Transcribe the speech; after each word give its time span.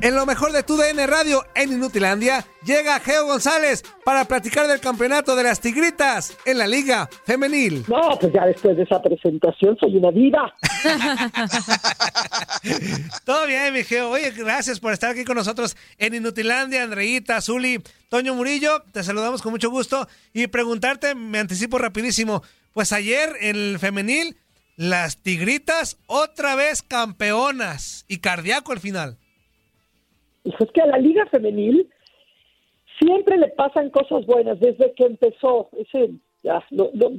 En 0.00 0.14
lo 0.14 0.26
mejor 0.26 0.52
de 0.52 0.62
tu 0.62 0.76
DN 0.76 1.04
Radio 1.08 1.44
en 1.56 1.72
Inutilandia 1.72 2.44
llega 2.64 3.00
Geo 3.00 3.26
González 3.26 3.82
para 4.04 4.26
platicar 4.26 4.68
del 4.68 4.78
campeonato 4.78 5.34
de 5.34 5.42
las 5.42 5.60
Tigritas 5.60 6.36
en 6.44 6.58
la 6.58 6.68
Liga 6.68 7.08
Femenil. 7.24 7.84
No, 7.88 8.16
pues 8.20 8.32
ya 8.32 8.46
después 8.46 8.76
de 8.76 8.84
esa 8.84 9.02
presentación 9.02 9.76
soy 9.78 9.96
una 9.96 10.12
diva. 10.12 10.54
Todo 13.24 13.46
bien, 13.48 13.74
mi 13.74 13.82
Geo. 13.82 14.10
Oye, 14.10 14.30
gracias 14.30 14.78
por 14.78 14.92
estar 14.92 15.10
aquí 15.10 15.24
con 15.24 15.36
nosotros 15.36 15.76
en 15.98 16.14
Inutilandia, 16.14 16.84
Andreita, 16.84 17.40
Zuli, 17.40 17.82
Toño 18.08 18.34
Murillo. 18.34 18.84
Te 18.92 19.02
saludamos 19.02 19.42
con 19.42 19.50
mucho 19.50 19.68
gusto 19.68 20.06
y 20.32 20.46
preguntarte, 20.46 21.16
me 21.16 21.40
anticipo 21.40 21.76
rapidísimo. 21.76 22.44
Pues 22.72 22.92
ayer 22.92 23.30
en 23.40 23.56
el 23.56 23.78
femenil, 23.80 24.36
las 24.76 25.16
Tigritas 25.16 25.96
otra 26.06 26.54
vez 26.54 26.82
campeonas 26.82 28.04
y 28.06 28.18
cardíaco 28.18 28.70
al 28.70 28.78
final. 28.78 29.18
Hijo, 30.44 30.64
es 30.64 30.70
que 30.72 30.80
a 30.82 30.86
la 30.86 30.98
Liga 30.98 31.26
Femenil 31.26 31.88
siempre 32.98 33.36
le 33.38 33.48
pasan 33.48 33.90
cosas 33.90 34.26
buenas 34.26 34.58
desde 34.60 34.92
que 34.94 35.04
empezó. 35.04 35.68
Ese, 35.78 36.10
ya, 36.42 36.64
lo- 36.70 36.90
lo- 36.94 37.12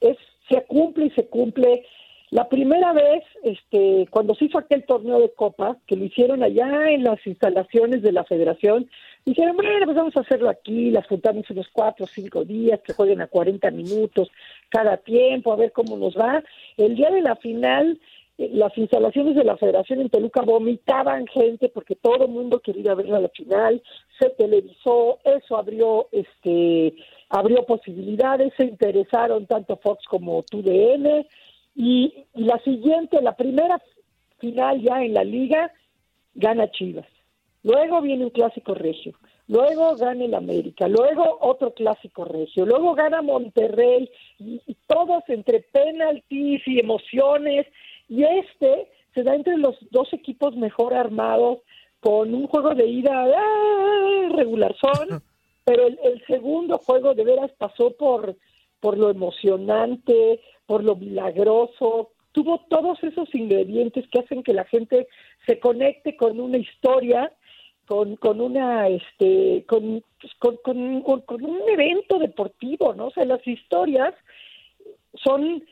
es, 0.00 0.16
se 0.48 0.62
cumple 0.64 1.06
y 1.06 1.10
se 1.10 1.26
cumple. 1.26 1.84
La 2.30 2.46
primera 2.48 2.92
vez, 2.92 3.24
este, 3.42 4.06
cuando 4.10 4.34
se 4.34 4.44
hizo 4.44 4.58
aquel 4.58 4.84
torneo 4.84 5.18
de 5.18 5.32
Copa, 5.32 5.78
que 5.86 5.96
lo 5.96 6.04
hicieron 6.04 6.42
allá 6.42 6.90
en 6.90 7.02
las 7.02 7.26
instalaciones 7.26 8.02
de 8.02 8.12
la 8.12 8.22
Federación, 8.24 8.88
dijeron, 9.24 9.56
bueno, 9.56 9.86
pues 9.86 9.96
vamos 9.96 10.14
a 10.16 10.20
hacerlo 10.20 10.50
aquí, 10.50 10.90
las 10.90 11.06
juntamos 11.06 11.48
unos 11.48 11.68
cuatro 11.72 12.04
o 12.04 12.08
cinco 12.08 12.44
días, 12.44 12.80
que 12.82 12.92
jueguen 12.92 13.22
a 13.22 13.28
40 13.28 13.70
minutos 13.70 14.30
cada 14.68 14.98
tiempo, 14.98 15.52
a 15.52 15.56
ver 15.56 15.72
cómo 15.72 15.96
nos 15.96 16.18
va. 16.18 16.44
El 16.76 16.96
día 16.96 17.10
de 17.10 17.22
la 17.22 17.34
final, 17.36 17.98
las 18.38 18.76
instalaciones 18.78 19.34
de 19.34 19.44
la 19.44 19.56
Federación 19.56 20.00
en 20.00 20.10
Toluca 20.10 20.42
vomitaban 20.42 21.26
gente 21.26 21.68
porque 21.68 21.96
todo 21.96 22.24
el 22.24 22.30
mundo 22.30 22.60
quería 22.60 22.94
ver 22.94 23.12
a 23.12 23.20
la 23.20 23.28
final, 23.30 23.82
se 24.18 24.30
televisó, 24.30 25.18
eso 25.24 25.56
abrió, 25.56 26.08
este, 26.12 26.94
abrió 27.28 27.66
posibilidades, 27.66 28.52
se 28.56 28.64
interesaron 28.64 29.46
tanto 29.46 29.76
Fox 29.76 30.04
como 30.06 30.44
TUDN, 30.44 31.26
y, 31.80 32.26
la 32.34 32.58
siguiente, 32.64 33.22
la 33.22 33.36
primera 33.36 33.80
final 34.38 34.82
ya 34.82 35.00
en 35.00 35.14
la 35.14 35.22
liga, 35.22 35.72
gana 36.34 36.68
Chivas. 36.72 37.06
Luego 37.62 38.00
viene 38.00 38.24
un 38.24 38.30
clásico 38.30 38.74
regio. 38.74 39.14
Luego 39.46 39.94
gana 39.94 40.24
el 40.24 40.34
América. 40.34 40.88
Luego 40.88 41.38
otro 41.40 41.72
clásico 41.74 42.24
regio. 42.24 42.66
Luego 42.66 42.94
gana 42.94 43.22
Monterrey. 43.22 44.10
Todos 44.88 45.22
entre 45.28 45.60
penaltis 45.60 46.62
y 46.66 46.80
emociones. 46.80 47.66
Y 48.08 48.24
este 48.24 48.90
se 49.14 49.22
da 49.22 49.34
entre 49.34 49.56
los 49.56 49.76
dos 49.90 50.12
equipos 50.12 50.56
mejor 50.56 50.94
armados 50.94 51.58
con 52.00 52.32
un 52.34 52.46
juego 52.46 52.74
de 52.74 52.86
ida 52.86 53.26
¡ah! 53.36 54.28
regular 54.34 54.74
son. 54.80 55.22
Pero 55.64 55.86
el, 55.86 55.98
el 56.02 56.24
segundo 56.26 56.78
juego 56.78 57.14
de 57.14 57.24
veras 57.24 57.50
pasó 57.58 57.90
por, 57.90 58.36
por 58.80 58.96
lo 58.96 59.10
emocionante, 59.10 60.40
por 60.66 60.82
lo 60.82 60.96
milagroso, 60.96 62.10
tuvo 62.32 62.60
todos 62.70 63.02
esos 63.02 63.34
ingredientes 63.34 64.06
que 64.08 64.20
hacen 64.20 64.42
que 64.42 64.54
la 64.54 64.64
gente 64.64 65.08
se 65.46 65.58
conecte 65.58 66.16
con 66.16 66.40
una 66.40 66.56
historia, 66.58 67.32
con, 67.86 68.16
con 68.16 68.40
una, 68.40 68.88
este, 68.88 69.64
con, 69.66 70.02
pues, 70.20 70.32
con, 70.38 70.56
con- 70.62 71.02
con- 71.02 71.20
con 71.22 71.44
un 71.44 71.68
evento 71.68 72.18
deportivo, 72.18 72.94
¿no? 72.94 73.06
O 73.06 73.10
sea, 73.10 73.24
las 73.24 73.46
historias 73.46 74.14
son, 75.24 75.64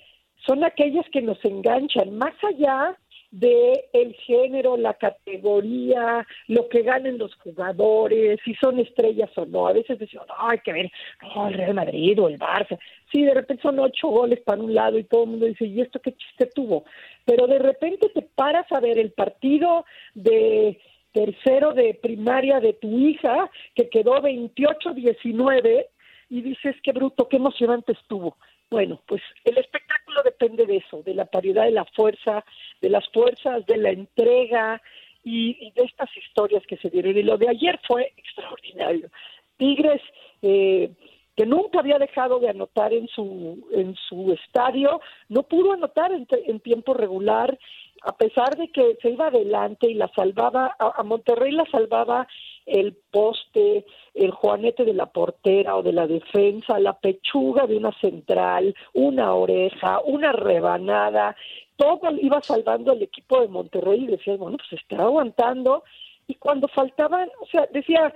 son 0.47 0.65
aquellas 0.65 1.07
que 1.11 1.23
nos 1.23 1.43
enganchan, 1.45 2.17
más 2.17 2.35
allá 2.43 2.97
de 3.31 3.89
el 3.93 4.15
género, 4.15 4.77
la 4.77 4.95
categoría, 4.95 6.27
lo 6.49 6.69
que 6.69 6.83
ganen 6.83 7.19
los 7.19 7.35
jugadores, 7.37 8.39
si 8.45 8.55
son 8.55 8.79
estrellas 8.79 9.31
o 9.37 9.45
no. 9.45 9.67
A 9.67 9.73
veces 9.73 9.99
decimos, 9.99 10.27
no, 10.29 10.49
hay 10.49 10.59
que 10.61 10.73
ver, 10.73 10.91
no, 11.23 11.49
el 11.49 11.55
Real 11.55 11.75
Madrid 11.75 12.21
o 12.21 12.29
el 12.29 12.39
Barça. 12.39 12.79
Sí, 13.13 13.25
de 13.25 13.35
repente 13.35 13.63
son 13.63 13.79
ocho 13.79 14.09
goles 14.09 14.41
para 14.41 14.63
un 14.63 14.75
lado 14.75 14.99
y 14.99 15.05
todo 15.05 15.25
el 15.25 15.31
mundo 15.31 15.47
dice, 15.47 15.67
¿y 15.67 15.81
esto 15.81 16.01
qué 16.01 16.13
chiste 16.13 16.47
tuvo? 16.55 16.85
Pero 17.25 17.47
de 17.47 17.59
repente 17.59 18.09
te 18.09 18.23
paras 18.23 18.67
a 18.71 18.81
ver 18.81 18.99
el 18.99 19.13
partido 19.13 19.85
de 20.15 20.81
tercero 21.13 21.73
de 21.73 21.95
primaria 21.95 22.61
de 22.61 22.75
tu 22.75 22.99
hija, 22.99 23.51
que 23.75 23.89
quedó 23.89 24.21
28-19, 24.21 25.87
y 26.29 26.43
dices, 26.43 26.77
qué 26.83 26.93
bruto, 26.93 27.29
qué 27.29 27.37
emocionante 27.37 27.93
estuvo. 27.93 28.37
Bueno, 28.71 29.01
pues 29.07 29.23
el 29.45 29.57
espectáculo 29.59 29.86
depende 30.23 30.67
de 30.67 30.77
eso, 30.79 31.03
de 31.03 31.15
la 31.15 31.27
paridad 31.27 31.65
de 31.65 31.73
la 31.73 31.85
fuerza, 31.85 32.45
de 32.81 32.91
las 32.91 33.09
fuerzas, 33.11 33.67
de 33.67 33.77
la 33.77 33.91
entrega 33.91 34.81
y, 35.25 35.57
y 35.61 35.71
de 35.73 35.83
estas 35.83 36.15
historias 36.17 36.65
que 36.67 36.77
se 36.77 36.91
dieron. 36.91 37.17
Y 37.17 37.23
lo 37.23 37.39
de 37.39 37.49
ayer 37.49 37.79
fue 37.87 38.13
extraordinario. 38.17 39.11
Tigres, 39.57 40.03
eh, 40.43 40.91
que 41.37 41.47
nunca 41.47 41.81
había 41.81 41.99
dejado 41.99 42.39
de 42.39 42.49
anotar 42.49 42.93
en 42.93 43.09
su, 43.09 43.69
en 43.73 43.95
su 44.09 44.33
estadio, 44.33 45.01
no 45.29 45.43
pudo 45.43 45.73
anotar 45.73 46.13
en, 46.13 46.27
en 46.31 46.61
tiempo 46.61 46.95
regular, 46.95 47.59
a 48.03 48.17
pesar 48.17 48.57
de 48.57 48.69
que 48.69 48.97
se 49.03 49.11
iba 49.11 49.27
adelante 49.27 49.91
y 49.91 49.95
la 49.95 50.09
salvaba, 50.15 50.75
a, 50.79 51.01
a 51.01 51.03
Monterrey 51.03 51.53
la 51.53 51.67
salvaba 51.67 52.27
el 52.65 52.97
poste, 53.11 53.85
el 54.15 54.31
juanete 54.31 54.85
de 54.85 54.95
la 54.95 55.07
portera 55.07 55.77
o 55.77 55.83
de 55.83 55.93
la 55.93 56.07
defensa, 56.07 56.79
la 56.79 56.99
pechuga 56.99 57.67
de 57.67 57.77
una 57.77 57.93
central, 58.01 58.75
una 58.95 59.35
oreja, 59.35 60.01
una 60.05 60.33
rebanada, 60.33 61.37
todo 61.77 62.11
iba 62.21 62.41
salvando 62.43 62.93
al 62.93 63.03
equipo 63.03 63.41
de 63.41 63.49
Monterrey 63.49 64.05
y 64.05 64.09
decía, 64.09 64.37
bueno, 64.37 64.57
pues 64.57 64.81
está 64.81 65.03
aguantando. 65.03 65.85
Y 66.27 66.35
cuando 66.35 66.67
faltaban, 66.69 67.31
o 67.41 67.47
sea, 67.47 67.69
decía 67.73 68.13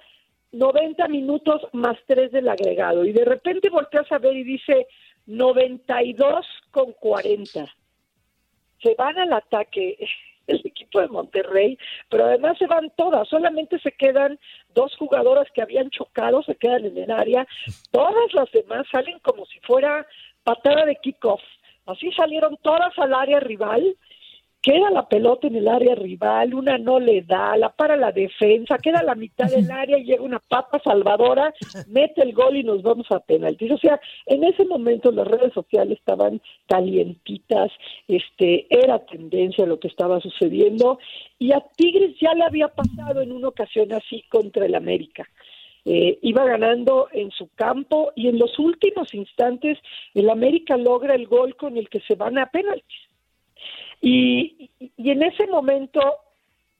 90 0.52 1.08
minutos 1.08 1.62
más 1.72 1.96
3 2.06 2.32
del 2.32 2.48
agregado. 2.48 3.04
Y 3.04 3.12
de 3.12 3.24
repente 3.24 3.70
volteas 3.70 4.10
a 4.10 4.18
ver 4.18 4.36
y 4.36 4.44
dice 4.44 4.86
92 5.26 6.46
con 6.70 6.92
40. 6.92 7.66
Se 8.82 8.94
van 8.94 9.18
al 9.18 9.32
ataque 9.32 9.96
el 10.46 10.60
equipo 10.64 11.00
de 11.00 11.08
Monterrey, 11.08 11.78
pero 12.08 12.24
además 12.24 12.58
se 12.58 12.66
van 12.66 12.90
todas, 12.96 13.28
solamente 13.28 13.78
se 13.78 13.92
quedan 13.92 14.38
dos 14.74 14.96
jugadoras 14.96 15.46
que 15.54 15.62
habían 15.62 15.90
chocado, 15.90 16.42
se 16.42 16.56
quedan 16.56 16.86
en 16.86 16.98
el 16.98 17.10
área, 17.10 17.46
todas 17.92 18.34
las 18.34 18.50
demás 18.50 18.84
salen 18.90 19.20
como 19.20 19.46
si 19.46 19.60
fuera 19.60 20.04
patada 20.42 20.86
de 20.86 20.96
kickoff, 20.96 21.40
así 21.86 22.10
salieron 22.12 22.56
todas 22.62 22.98
al 22.98 23.14
área 23.14 23.38
rival 23.38 23.96
queda 24.62 24.90
la 24.90 25.08
pelota 25.08 25.46
en 25.46 25.56
el 25.56 25.68
área 25.68 25.94
rival, 25.94 26.54
una 26.54 26.76
no 26.76 27.00
le 27.00 27.22
da, 27.22 27.56
la 27.56 27.70
para 27.70 27.96
la 27.96 28.12
defensa, 28.12 28.76
queda 28.78 29.02
la 29.02 29.14
mitad 29.14 29.46
del 29.50 29.70
área 29.70 29.98
y 29.98 30.04
llega 30.04 30.22
una 30.22 30.38
papa 30.38 30.80
salvadora, 30.84 31.54
mete 31.88 32.22
el 32.22 32.34
gol 32.34 32.56
y 32.56 32.62
nos 32.62 32.82
vamos 32.82 33.06
a 33.10 33.20
penaltis. 33.20 33.70
O 33.72 33.78
sea, 33.78 33.98
en 34.26 34.44
ese 34.44 34.64
momento 34.66 35.10
las 35.12 35.26
redes 35.26 35.52
sociales 35.54 35.98
estaban 35.98 36.40
calientitas, 36.66 37.70
este, 38.06 38.66
era 38.68 38.98
tendencia 39.06 39.64
lo 39.64 39.80
que 39.80 39.88
estaba 39.88 40.20
sucediendo 40.20 40.98
y 41.38 41.52
a 41.52 41.64
Tigres 41.76 42.16
ya 42.20 42.34
le 42.34 42.44
había 42.44 42.68
pasado 42.68 43.22
en 43.22 43.32
una 43.32 43.48
ocasión 43.48 43.92
así 43.92 44.22
contra 44.28 44.66
el 44.66 44.74
América. 44.74 45.26
Eh, 45.86 46.18
iba 46.20 46.44
ganando 46.44 47.08
en 47.10 47.30
su 47.30 47.48
campo 47.54 48.12
y 48.14 48.28
en 48.28 48.38
los 48.38 48.58
últimos 48.58 49.14
instantes 49.14 49.78
el 50.12 50.28
América 50.28 50.76
logra 50.76 51.14
el 51.14 51.26
gol 51.26 51.56
con 51.56 51.78
el 51.78 51.88
que 51.88 52.00
se 52.00 52.16
van 52.16 52.36
a 52.36 52.50
penaltis 52.50 53.09
y, 54.00 54.70
y 54.78 55.10
en 55.10 55.22
ese 55.22 55.46
momento 55.46 56.00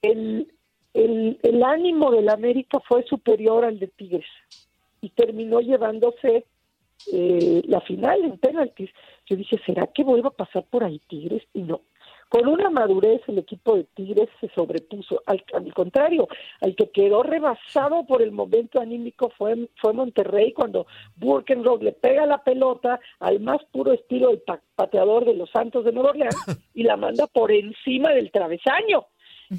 el, 0.03 0.53
el, 0.95 1.39
el 1.43 1.63
ánimo 1.63 2.11
del 2.11 2.29
América 2.29 2.81
fue 2.89 3.05
superior 3.05 3.65
al 3.65 3.79
de 3.79 3.89
Tigres 3.89 4.27
y 5.01 5.11
terminó 5.11 5.61
llevándose 5.61 6.45
eh, 7.13 7.63
la 7.67 7.81
final 7.81 8.25
en 8.25 8.39
penaltis. 8.39 8.91
Yo 9.27 9.37
dije, 9.37 9.61
¿será 9.65 9.87
que 9.87 10.05
vuelva 10.05 10.29
a 10.29 10.33
pasar 10.33 10.65
por 10.65 10.85
ahí 10.85 11.01
Tigres? 11.09 11.43
Y 11.55 11.63
no. 11.63 11.81
Con 12.31 12.47
una 12.47 12.71
madurez 12.71 13.21
el 13.27 13.39
equipo 13.39 13.75
de 13.75 13.83
Tigres 13.83 14.29
se 14.41 14.49
sobrepuso. 14.55 15.21
Al, 15.27 15.43
contrario, 15.75 16.29
al 16.61 16.77
que 16.77 16.89
quedó 16.91 17.25
rebasado 17.25 18.07
por 18.07 18.23
el 18.23 18.31
momento 18.31 18.81
anímico 18.81 19.33
fue, 19.37 19.69
fue 19.75 19.93
Monterrey 19.93 20.53
cuando 20.53 20.87
Burkenroth 21.17 21.83
le 21.83 21.91
pega 21.91 22.27
la 22.27 22.45
pelota 22.45 23.01
al 23.19 23.41
más 23.41 23.59
puro 23.73 23.93
estilo 23.93 24.29
del 24.29 24.45
pateador 24.77 25.25
de 25.25 25.35
los 25.35 25.51
Santos 25.51 25.85
de 25.85 25.91
Nueva 25.91 26.11
Orleans 26.11 26.37
y 26.75 26.85
la 26.85 26.97
manda 26.97 27.27
por 27.27 27.51
encima 27.51 28.11
del 28.11 28.31
travesaño. 28.31 29.07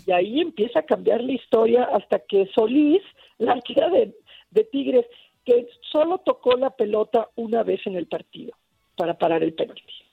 Y 0.07 0.09
ahí 0.13 0.39
empieza 0.39 0.79
a 0.79 0.85
cambiar 0.85 1.21
la 1.21 1.33
historia 1.33 1.83
hasta 1.83 2.19
que 2.19 2.49
Solís, 2.55 3.01
la 3.37 3.51
arquera 3.51 3.89
de, 3.89 4.15
de 4.49 4.63
Tigres, 4.63 5.05
que 5.43 5.67
solo 5.91 6.19
tocó 6.19 6.55
la 6.55 6.69
pelota 6.69 7.27
una 7.35 7.63
vez 7.63 7.85
en 7.85 7.97
el 7.97 8.07
partido 8.07 8.53
para 8.95 9.17
parar 9.17 9.43
el 9.43 9.53
penalti. 9.53 10.10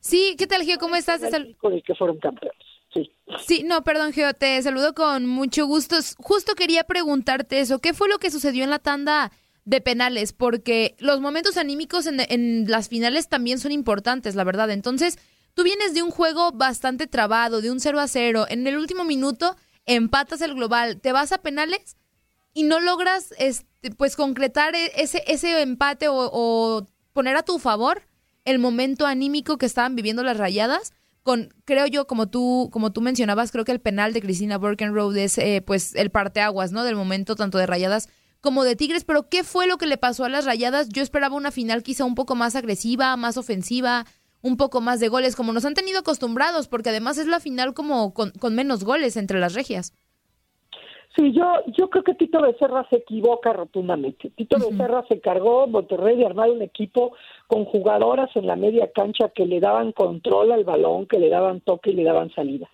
Sí, 0.00 0.36
¿qué 0.38 0.46
tal, 0.46 0.62
Gio? 0.62 0.78
¿Cómo 0.78 0.96
estás? 0.96 1.20
Con 1.60 1.72
el 1.72 1.82
que 1.82 1.94
fueron 1.94 2.18
campeones. 2.18 2.56
Sí. 2.92 3.12
sí, 3.46 3.62
no, 3.64 3.84
perdón, 3.84 4.12
Gio, 4.12 4.32
te 4.32 4.60
saludo 4.62 4.94
con 4.94 5.26
mucho 5.26 5.66
gusto. 5.66 5.96
Justo 6.18 6.54
quería 6.54 6.84
preguntarte 6.84 7.60
eso. 7.60 7.80
¿Qué 7.80 7.92
fue 7.92 8.08
lo 8.08 8.18
que 8.18 8.30
sucedió 8.30 8.64
en 8.64 8.70
la 8.70 8.78
tanda 8.78 9.30
de 9.64 9.80
penales? 9.80 10.32
Porque 10.32 10.96
los 10.98 11.20
momentos 11.20 11.58
anímicos 11.58 12.06
en, 12.06 12.20
en 12.20 12.70
las 12.70 12.88
finales 12.88 13.28
también 13.28 13.58
son 13.58 13.72
importantes, 13.72 14.34
la 14.34 14.44
verdad. 14.44 14.70
Entonces, 14.70 15.18
tú 15.54 15.64
vienes 15.64 15.92
de 15.92 16.02
un 16.02 16.10
juego 16.10 16.52
bastante 16.52 17.06
trabado, 17.06 17.60
de 17.60 17.70
un 17.70 17.80
0 17.80 18.00
a 18.00 18.08
0. 18.08 18.46
En 18.48 18.66
el 18.66 18.78
último 18.78 19.04
minuto 19.04 19.56
empatas 19.84 20.40
el 20.40 20.54
global, 20.54 21.00
te 21.00 21.12
vas 21.12 21.32
a 21.32 21.38
penales 21.38 21.96
y 22.54 22.62
no 22.62 22.80
logras 22.80 23.34
este, 23.38 23.90
pues 23.90 24.16
concretar 24.16 24.74
e, 24.74 24.92
ese, 24.96 25.22
ese 25.26 25.60
empate 25.60 26.08
o, 26.08 26.30
o 26.32 26.86
poner 27.12 27.36
a 27.36 27.42
tu 27.42 27.58
favor 27.58 28.07
el 28.50 28.58
momento 28.58 29.06
anímico 29.06 29.58
que 29.58 29.66
estaban 29.66 29.94
viviendo 29.94 30.22
las 30.22 30.36
rayadas 30.36 30.92
con, 31.22 31.52
creo 31.66 31.86
yo, 31.86 32.06
como 32.06 32.28
tú, 32.28 32.70
como 32.72 32.92
tú 32.92 33.02
mencionabas, 33.02 33.52
creo 33.52 33.66
que 33.66 33.72
el 33.72 33.80
penal 33.80 34.14
de 34.14 34.22
Cristina 34.22 34.56
Burkenroad 34.56 35.14
es 35.18 35.36
eh, 35.36 35.62
pues 35.64 35.94
el 35.94 36.10
parteaguas, 36.10 36.72
¿no? 36.72 36.84
Del 36.84 36.96
momento 36.96 37.36
tanto 37.36 37.58
de 37.58 37.66
rayadas 37.66 38.08
como 38.40 38.64
de 38.64 38.76
Tigres, 38.76 39.04
pero 39.04 39.28
¿qué 39.28 39.44
fue 39.44 39.66
lo 39.66 39.76
que 39.76 39.86
le 39.86 39.98
pasó 39.98 40.24
a 40.24 40.30
las 40.30 40.46
rayadas? 40.46 40.88
Yo 40.88 41.02
esperaba 41.02 41.36
una 41.36 41.50
final 41.50 41.82
quizá 41.82 42.04
un 42.04 42.14
poco 42.14 42.34
más 42.34 42.56
agresiva, 42.56 43.14
más 43.16 43.36
ofensiva, 43.36 44.06
un 44.40 44.56
poco 44.56 44.80
más 44.80 45.00
de 45.00 45.08
goles, 45.08 45.36
como 45.36 45.52
nos 45.52 45.66
han 45.66 45.74
tenido 45.74 45.98
acostumbrados, 45.98 46.68
porque 46.68 46.88
además 46.88 47.18
es 47.18 47.26
la 47.26 47.40
final 47.40 47.74
como 47.74 48.14
con, 48.14 48.30
con 48.30 48.54
menos 48.54 48.84
goles 48.84 49.16
entre 49.18 49.40
las 49.40 49.52
regias. 49.52 49.92
Sí, 51.16 51.32
yo, 51.32 51.44
yo 51.76 51.90
creo 51.90 52.04
que 52.04 52.14
Tito 52.14 52.40
Becerra 52.40 52.86
se 52.90 52.96
equivoca 52.96 53.52
rotundamente. 53.52 54.30
Tito 54.30 54.56
Becerra 54.58 55.04
se 55.08 55.20
cargó 55.20 55.66
Monterrey 55.66 56.16
de 56.16 56.26
armar 56.26 56.50
un 56.50 56.62
equipo 56.62 57.12
con 57.46 57.64
jugadoras 57.64 58.30
en 58.36 58.46
la 58.46 58.56
media 58.56 58.90
cancha 58.92 59.30
que 59.30 59.46
le 59.46 59.58
daban 59.58 59.92
control 59.92 60.52
al 60.52 60.64
balón, 60.64 61.06
que 61.06 61.18
le 61.18 61.28
daban 61.28 61.60
toque 61.60 61.90
y 61.90 61.94
le 61.94 62.04
daban 62.04 62.30
salida. 62.34 62.68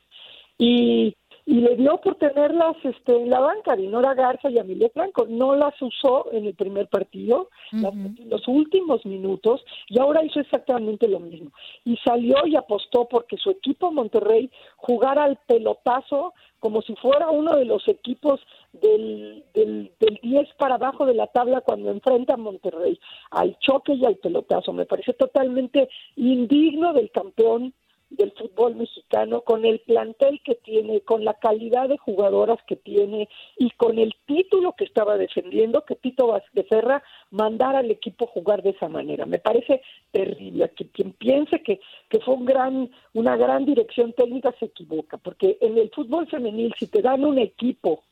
Y, 0.58 1.16
y 1.46 1.60
le 1.60 1.76
dio 1.76 2.00
por 2.00 2.14
tenerlas 2.14 2.76
este, 2.84 3.16
en 3.16 3.28
la 3.28 3.38
banca, 3.38 3.76
Dinora 3.76 4.14
Garza 4.14 4.48
y 4.50 4.58
Amelia 4.58 4.88
Franco. 4.94 5.26
No 5.28 5.54
las 5.54 5.80
usó 5.82 6.32
en 6.32 6.46
el 6.46 6.54
primer 6.54 6.88
partido, 6.88 7.50
en 7.72 8.16
los 8.30 8.48
últimos 8.48 9.04
minutos, 9.04 9.62
y 9.88 9.98
ahora 9.98 10.24
hizo 10.24 10.40
exactamente 10.40 11.06
lo 11.06 11.20
mismo. 11.20 11.50
Y 11.84 11.96
salió 11.98 12.46
y 12.46 12.56
apostó 12.56 13.06
porque 13.08 13.36
su 13.36 13.50
equipo 13.50 13.92
Monterrey 13.92 14.50
jugara 14.76 15.24
al 15.24 15.38
pelotazo 15.46 16.32
como 16.60 16.80
si 16.80 16.96
fuera 16.96 17.28
uno 17.28 17.56
de 17.56 17.66
los 17.66 17.86
equipos 17.88 18.40
del, 18.72 19.44
del, 19.52 19.92
10 20.22 20.48
para 20.56 20.76
abajo 20.76 21.04
de 21.04 21.12
la 21.12 21.26
tabla 21.26 21.60
cuando 21.60 21.90
enfrenta 21.90 22.34
a 22.34 22.38
Monterrey, 22.38 22.98
al 23.32 23.58
choque 23.58 23.92
y 23.92 24.06
al 24.06 24.16
pelotazo. 24.16 24.72
Me 24.72 24.86
parece 24.86 25.12
totalmente 25.12 25.90
indigno 26.16 26.94
del 26.94 27.10
campeón 27.10 27.74
del 28.16 28.32
fútbol 28.32 28.76
mexicano, 28.76 29.42
con 29.42 29.64
el 29.64 29.80
plantel 29.80 30.40
que 30.44 30.54
tiene, 30.56 31.00
con 31.00 31.24
la 31.24 31.34
calidad 31.34 31.88
de 31.88 31.98
jugadoras 31.98 32.58
que 32.66 32.76
tiene 32.76 33.28
y 33.58 33.70
con 33.70 33.98
el 33.98 34.14
título 34.26 34.74
que 34.76 34.84
estaba 34.84 35.16
defendiendo, 35.16 35.84
que 35.84 35.96
Tito 35.96 36.40
Becerra 36.52 37.02
mandara 37.30 37.80
al 37.80 37.90
equipo 37.90 38.26
jugar 38.26 38.62
de 38.62 38.70
esa 38.70 38.88
manera. 38.88 39.26
Me 39.26 39.38
parece 39.38 39.82
terrible. 40.10 40.70
Que 40.76 40.88
quien 40.88 41.12
piense 41.12 41.62
que, 41.62 41.80
que 42.08 42.20
fue 42.20 42.34
un 42.34 42.44
gran, 42.44 42.90
una 43.12 43.36
gran 43.36 43.64
dirección 43.64 44.12
técnica 44.12 44.54
se 44.58 44.66
equivoca, 44.66 45.18
porque 45.18 45.58
en 45.60 45.78
el 45.78 45.90
fútbol 45.90 46.26
femenil, 46.28 46.74
si 46.78 46.86
te 46.86 47.02
dan 47.02 47.24
un 47.24 47.38
equipo 47.38 48.02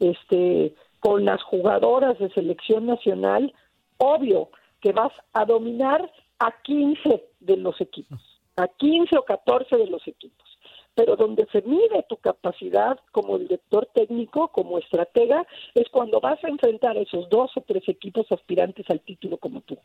este, 0.00 0.74
con 1.00 1.24
las 1.24 1.42
jugadoras 1.42 2.18
de 2.18 2.30
selección 2.30 2.86
nacional, 2.86 3.52
obvio 3.98 4.50
que 4.80 4.92
vas 4.92 5.12
a 5.32 5.44
dominar 5.44 6.10
a 6.38 6.62
15 6.62 7.24
de 7.40 7.56
los 7.56 7.80
equipos 7.80 8.33
a 8.56 8.68
15 8.68 9.16
o 9.18 9.24
14 9.24 9.76
de 9.76 9.86
los 9.86 10.06
equipos 10.06 10.53
pero 10.94 11.16
donde 11.16 11.46
se 11.52 11.62
mide 11.62 12.04
tu 12.08 12.16
capacidad 12.16 12.98
como 13.12 13.38
director 13.38 13.88
técnico, 13.92 14.48
como 14.48 14.78
estratega, 14.78 15.46
es 15.74 15.88
cuando 15.90 16.20
vas 16.20 16.42
a 16.44 16.48
enfrentar 16.48 16.96
a 16.96 17.00
esos 17.00 17.28
dos 17.28 17.50
o 17.56 17.60
tres 17.62 17.82
equipos 17.88 18.30
aspirantes 18.30 18.88
al 18.90 19.00
título 19.00 19.38
como 19.38 19.60
tú. 19.62 19.76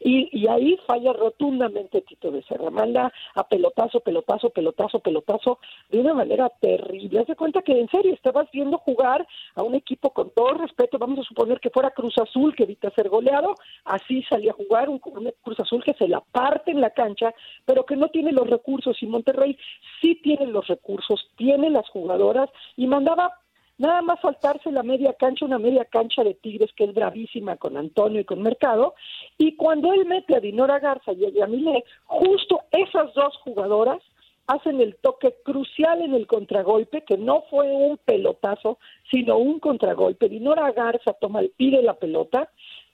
Y, 0.00 0.28
y 0.32 0.48
ahí 0.48 0.78
falla 0.86 1.12
rotundamente 1.12 2.02
Tito 2.02 2.30
Becerra, 2.30 2.70
manda 2.70 3.12
a 3.34 3.48
pelotazo, 3.48 4.00
pelotazo, 4.00 4.50
pelotazo, 4.50 5.00
pelotazo, 5.00 5.58
de 5.90 6.00
una 6.00 6.14
manera 6.14 6.48
terrible. 6.60 7.20
Haz 7.20 7.26
de 7.26 7.36
cuenta 7.36 7.62
que 7.62 7.78
en 7.78 7.88
serio 7.88 8.14
estabas 8.14 8.50
viendo 8.52 8.78
jugar 8.78 9.26
a 9.54 9.62
un 9.62 9.74
equipo 9.74 10.10
con 10.10 10.30
todo 10.30 10.54
respeto, 10.54 10.98
vamos 10.98 11.20
a 11.20 11.28
suponer 11.28 11.60
que 11.60 11.70
fuera 11.70 11.90
Cruz 11.90 12.16
Azul, 12.18 12.54
que 12.54 12.64
evita 12.64 12.90
ser 12.90 13.08
goleado, 13.08 13.54
así 13.84 14.22
salía 14.24 14.52
a 14.52 14.54
jugar 14.54 14.88
un 14.88 14.98
Cruz 14.98 15.60
Azul 15.60 15.82
que 15.82 15.94
se 15.94 16.08
la 16.08 16.20
parte 16.20 16.70
en 16.70 16.80
la 16.80 16.90
cancha, 16.90 17.34
pero 17.64 17.84
que 17.84 17.96
no 17.96 18.08
tiene 18.08 18.32
los 18.32 18.48
recursos, 18.48 19.02
y 19.02 19.06
Monterrey 19.06 19.56
sí 20.00 20.16
tiene 20.22 20.43
los 20.52 20.66
recursos, 20.66 21.30
tiene 21.36 21.70
las 21.70 21.88
jugadoras 21.88 22.50
y 22.76 22.86
mandaba 22.86 23.32
nada 23.78 24.02
más 24.02 24.20
faltarse 24.20 24.70
la 24.70 24.82
media 24.82 25.14
cancha, 25.14 25.44
una 25.44 25.58
media 25.58 25.84
cancha 25.84 26.22
de 26.22 26.34
Tigres 26.34 26.72
que 26.76 26.84
es 26.84 26.94
bravísima 26.94 27.56
con 27.56 27.76
Antonio 27.76 28.20
y 28.20 28.24
con 28.24 28.42
Mercado, 28.42 28.94
y 29.38 29.56
cuando 29.56 29.92
él 29.92 30.06
mete 30.06 30.36
a 30.36 30.40
Dinora 30.40 30.78
Garza 30.78 31.12
y 31.12 31.24
a 31.24 31.30
Yamile, 31.30 31.84
justo 32.04 32.62
esas 32.70 33.12
dos 33.14 33.36
jugadoras 33.38 34.02
hacen 34.46 34.80
el 34.80 34.96
toque 34.96 35.34
crucial 35.42 36.02
en 36.02 36.14
el 36.14 36.26
contragolpe, 36.26 37.02
que 37.02 37.16
no 37.16 37.44
fue 37.50 37.72
un 37.72 37.96
pelotazo, 37.98 38.78
sino 39.10 39.38
un 39.38 39.58
contragolpe. 39.58 40.28
Dinora 40.28 40.70
Garza 40.72 41.14
toma, 41.14 41.40
pide 41.56 41.82
la 41.82 41.94
pelota, 41.94 42.50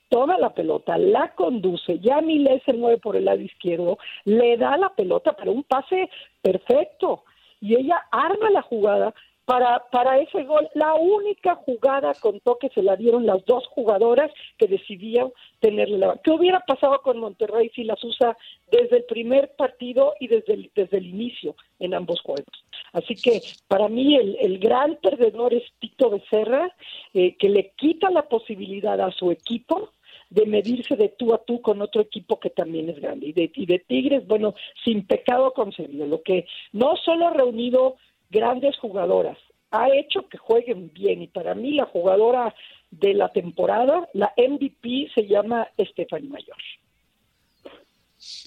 toma 0.08 0.38
la 0.38 0.54
pelota, 0.54 0.96
la 0.96 1.34
conduce, 1.34 1.98
Yamile 1.98 2.62
se 2.64 2.72
mueve 2.72 2.98
por 2.98 3.16
el 3.16 3.24
lado 3.24 3.40
izquierdo, 3.40 3.98
le 4.24 4.56
da 4.56 4.76
la 4.76 4.90
pelota, 4.90 5.34
pero 5.36 5.52
un 5.52 5.64
pase 5.64 6.08
perfecto 6.40 7.24
y 7.60 7.76
ella 7.76 8.02
arma 8.10 8.50
la 8.50 8.62
jugada 8.62 9.14
para, 9.50 9.82
para 9.90 10.18
ese 10.20 10.44
gol. 10.44 10.68
La 10.74 10.94
única 10.94 11.56
jugada 11.56 12.14
con 12.14 12.38
toque 12.38 12.68
se 12.72 12.84
la 12.84 12.94
dieron 12.94 13.26
las 13.26 13.44
dos 13.46 13.66
jugadoras 13.66 14.30
que 14.56 14.68
decidían 14.68 15.32
tenerle 15.58 15.98
la 15.98 16.20
¿Qué 16.22 16.30
hubiera 16.30 16.60
pasado 16.60 17.00
con 17.02 17.18
Monterrey 17.18 17.68
si 17.74 17.82
las 17.82 18.02
usa 18.04 18.36
desde 18.70 18.98
el 18.98 19.04
primer 19.06 19.50
partido 19.56 20.14
y 20.20 20.28
desde 20.28 20.54
el, 20.54 20.70
desde 20.76 20.98
el 20.98 21.06
inicio 21.06 21.56
en 21.80 21.94
ambos 21.94 22.20
juegos? 22.20 22.46
Así 22.92 23.16
que 23.16 23.40
para 23.66 23.88
mí 23.88 24.14
el, 24.16 24.36
el 24.40 24.60
gran 24.60 24.96
perdedor 25.02 25.52
es 25.52 25.64
Tito 25.80 26.10
Becerra, 26.10 26.72
eh, 27.12 27.36
que 27.36 27.48
le 27.48 27.72
quita 27.76 28.08
la 28.10 28.28
posibilidad 28.28 29.00
a 29.00 29.10
su 29.10 29.32
equipo 29.32 29.90
de 30.30 30.46
medirse 30.46 30.96
de 30.96 31.08
tú 31.08 31.34
a 31.34 31.44
tú 31.44 31.60
con 31.60 31.82
otro 31.82 32.00
equipo 32.00 32.38
que 32.38 32.50
también 32.50 32.88
es 32.88 33.00
grande. 33.00 33.26
Y 33.26 33.32
de, 33.32 33.50
y 33.54 33.66
de 33.66 33.80
Tigres, 33.80 34.26
bueno, 34.26 34.54
sin 34.84 35.06
pecado 35.06 35.52
concebido, 35.52 36.06
lo 36.06 36.22
que 36.22 36.46
no 36.72 36.96
solo 36.96 37.28
ha 37.28 37.32
reunido 37.32 37.96
grandes 38.30 38.78
jugadoras, 38.78 39.36
ha 39.72 39.88
hecho 39.94 40.28
que 40.28 40.38
jueguen 40.38 40.92
bien. 40.94 41.22
Y 41.22 41.26
para 41.26 41.54
mí 41.54 41.72
la 41.72 41.86
jugadora 41.86 42.54
de 42.90 43.14
la 43.14 43.30
temporada, 43.32 44.08
la 44.14 44.32
MVP, 44.36 45.10
se 45.14 45.26
llama 45.26 45.68
Stephanie 45.78 46.28
Mayor. 46.28 46.56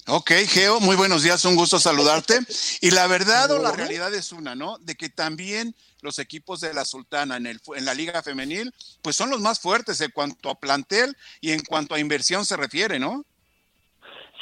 Ok, 0.06 0.32
Geo, 0.46 0.80
muy 0.80 0.96
buenos 0.96 1.22
días, 1.22 1.44
un 1.44 1.56
gusto 1.56 1.80
saludarte. 1.80 2.38
Y 2.80 2.90
la 2.90 3.06
verdad 3.06 3.50
o 3.50 3.58
la 3.58 3.72
realidad 3.72 4.14
es 4.14 4.32
una, 4.32 4.54
¿no? 4.54 4.78
De 4.78 4.94
que 4.94 5.08
también 5.08 5.74
los 6.00 6.18
equipos 6.18 6.60
de 6.60 6.74
la 6.74 6.84
Sultana 6.84 7.38
en, 7.38 7.46
el, 7.46 7.60
en 7.74 7.84
la 7.84 7.94
Liga 7.94 8.22
Femenil, 8.22 8.72
pues 9.02 9.16
son 9.16 9.30
los 9.30 9.40
más 9.40 9.60
fuertes 9.60 10.00
en 10.00 10.10
cuanto 10.10 10.50
a 10.50 10.60
plantel 10.60 11.16
y 11.40 11.52
en 11.52 11.62
cuanto 11.62 11.94
a 11.94 12.00
inversión 12.00 12.44
se 12.44 12.56
refiere, 12.56 12.98
¿no? 12.98 13.24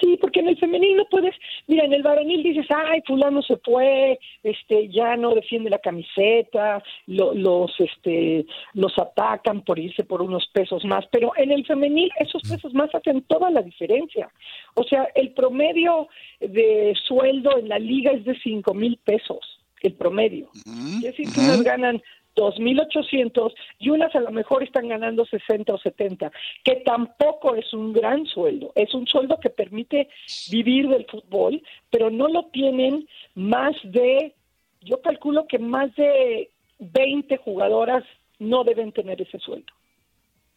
Sí, 0.03 0.19
porque 0.21 0.41
en 0.41 0.49
el 0.49 0.59
femenil 0.59 0.97
no 0.97 1.05
puedes, 1.05 1.33
mira, 1.69 1.85
en 1.85 1.93
el 1.93 2.03
varonil 2.03 2.43
dices, 2.43 2.67
ay, 2.75 3.03
fulano 3.07 3.41
se 3.41 3.57
fue, 3.59 4.19
este, 4.43 4.89
ya 4.89 5.17
no 5.17 5.33
defiende 5.33 5.71
la 5.71 5.79
camiseta, 5.79 6.83
los, 7.07 7.73
este, 7.79 8.45
los 8.75 8.99
atacan 8.99 9.63
por 9.63 9.79
irse 9.79 10.03
por 10.03 10.21
unos 10.21 10.49
pesos 10.53 10.85
más, 10.85 11.05
pero 11.13 11.31
en 11.37 11.53
el 11.53 11.65
femenil 11.65 12.11
esos 12.19 12.43
pesos 12.43 12.75
más 12.75 12.93
hacen 12.97 13.23
toda 13.23 13.49
la 13.51 13.63
diferencia. 13.63 14.29
O 14.75 14.83
sea, 14.83 15.07
el 15.15 15.31
promedio 15.35 16.09
de 16.41 16.95
sueldo 17.07 17.57
en 17.57 17.69
la 17.69 17.79
liga 17.79 18.11
es 18.11 18.25
de 18.25 18.37
cinco 18.41 18.75
mil 18.75 18.99
pesos, 19.05 19.61
el 19.83 19.95
promedio. 19.95 20.51
Es 20.97 21.03
decir, 21.03 21.33
que 21.33 21.41
unas 21.41 21.63
ganan 21.63 22.03
2.800 22.37 23.53
y 23.79 23.91
unas 23.91 24.15
a 24.15 24.21
lo 24.21 24.31
mejor 24.31 24.63
están 24.63 24.89
ganando 24.89 25.25
60 25.25 25.75
o 25.75 25.79
70, 25.79 26.33
que 26.65 26.77
tampoco 26.77 27.55
es 27.55 27.73
un 27.73 27.93
gran 27.93 28.27
sueldo, 28.27 28.73
es 28.75 28.95
un 28.95 29.07
sueldo 29.07 29.39
que 29.39 29.51
permite 29.51 30.09
vivir 30.51 30.89
del 30.89 31.07
fútbol, 31.07 31.63
pero 31.91 32.11
no 32.11 32.29
lo 32.29 32.45
tienen 32.47 33.09
más 33.35 33.75
de, 33.85 34.35
yo 34.81 35.01
calculo 35.03 35.47
que 35.47 35.59
más 35.59 35.95
de 35.97 36.51
20 36.79 37.37
jugadoras 37.39 38.05
no 38.39 38.65
deben 38.65 38.93
tener 38.93 39.21
ese 39.23 39.39
sueldo. 39.39 39.73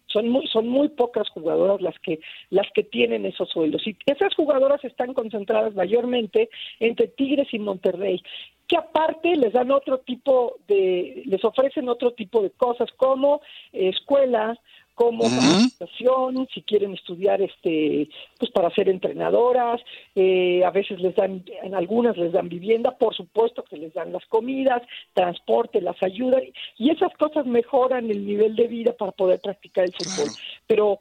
Son 0.08 0.30
muy, 0.30 0.48
son 0.48 0.68
muy 0.70 0.88
pocas 0.90 1.28
jugadoras 1.30 1.82
las 1.82 2.00
que, 2.00 2.20
las 2.50 2.68
que 2.74 2.84
tienen 2.84 3.26
esos 3.26 3.50
sueldos. 3.50 3.86
Y 3.86 3.98
esas 4.06 4.34
jugadoras 4.34 4.84
están 4.86 5.14
concentradas 5.14 5.76
mayormente 5.76 6.50
entre 6.80 7.08
Tigres 7.08 7.50
y 7.52 7.60
Monterrey 7.60 8.24
que 8.68 8.78
aparte 8.78 9.36
les 9.36 9.54
dan 9.54 9.72
otro 9.72 10.00
tipo 10.00 10.56
de, 10.68 11.24
les 11.26 11.44
ofrecen 11.44 11.90
otro 11.90 12.14
tipo 12.14 12.42
de 12.42 12.52
cosas 12.52 12.90
como 12.98 13.42
escuela, 13.72 14.60
como 14.96 15.24
capacitación, 15.24 16.48
si 16.54 16.62
quieren 16.62 16.94
estudiar, 16.94 17.42
este, 17.42 18.08
pues 18.40 18.50
para 18.52 18.70
ser 18.72 18.88
entrenadoras, 18.88 19.82
eh, 20.16 20.64
a 20.64 20.72
veces 20.72 21.02
les 21.02 21.14
dan, 21.16 21.44
en 21.64 21.76
algunas 21.76 22.18
les 22.18 22.32
dan 22.32 22.48
vivienda, 22.48 22.98
por 22.98 23.14
supuesto 23.14 23.64
que 23.64 23.78
les 23.78 23.94
dan 23.94 24.14
las 24.14 24.26
comidas, 24.28 24.82
transporte, 25.14 25.82
las 25.82 26.02
ayudan, 26.02 26.44
y 26.78 26.92
esas 26.92 27.14
cosas 27.18 27.46
mejoran 27.46 28.10
el 28.10 28.26
nivel 28.26 28.56
de 28.56 28.68
vida 28.68 28.94
para 28.94 29.12
poder 29.12 29.42
practicar 29.42 29.84
el 29.84 29.94
fútbol. 29.94 30.30
Pero 30.66 31.00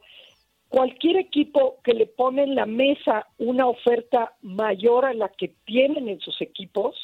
cualquier 0.67 1.15
equipo 1.15 1.77
que 1.81 1.93
le 1.93 2.05
pone 2.05 2.43
en 2.43 2.55
la 2.55 2.65
mesa 2.65 3.27
una 3.37 3.65
oferta 3.65 4.33
mayor 4.41 5.05
a 5.05 5.13
la 5.13 5.29
que 5.29 5.53
tienen 5.63 6.09
en 6.09 6.19
sus 6.19 6.41
equipos, 6.41 6.95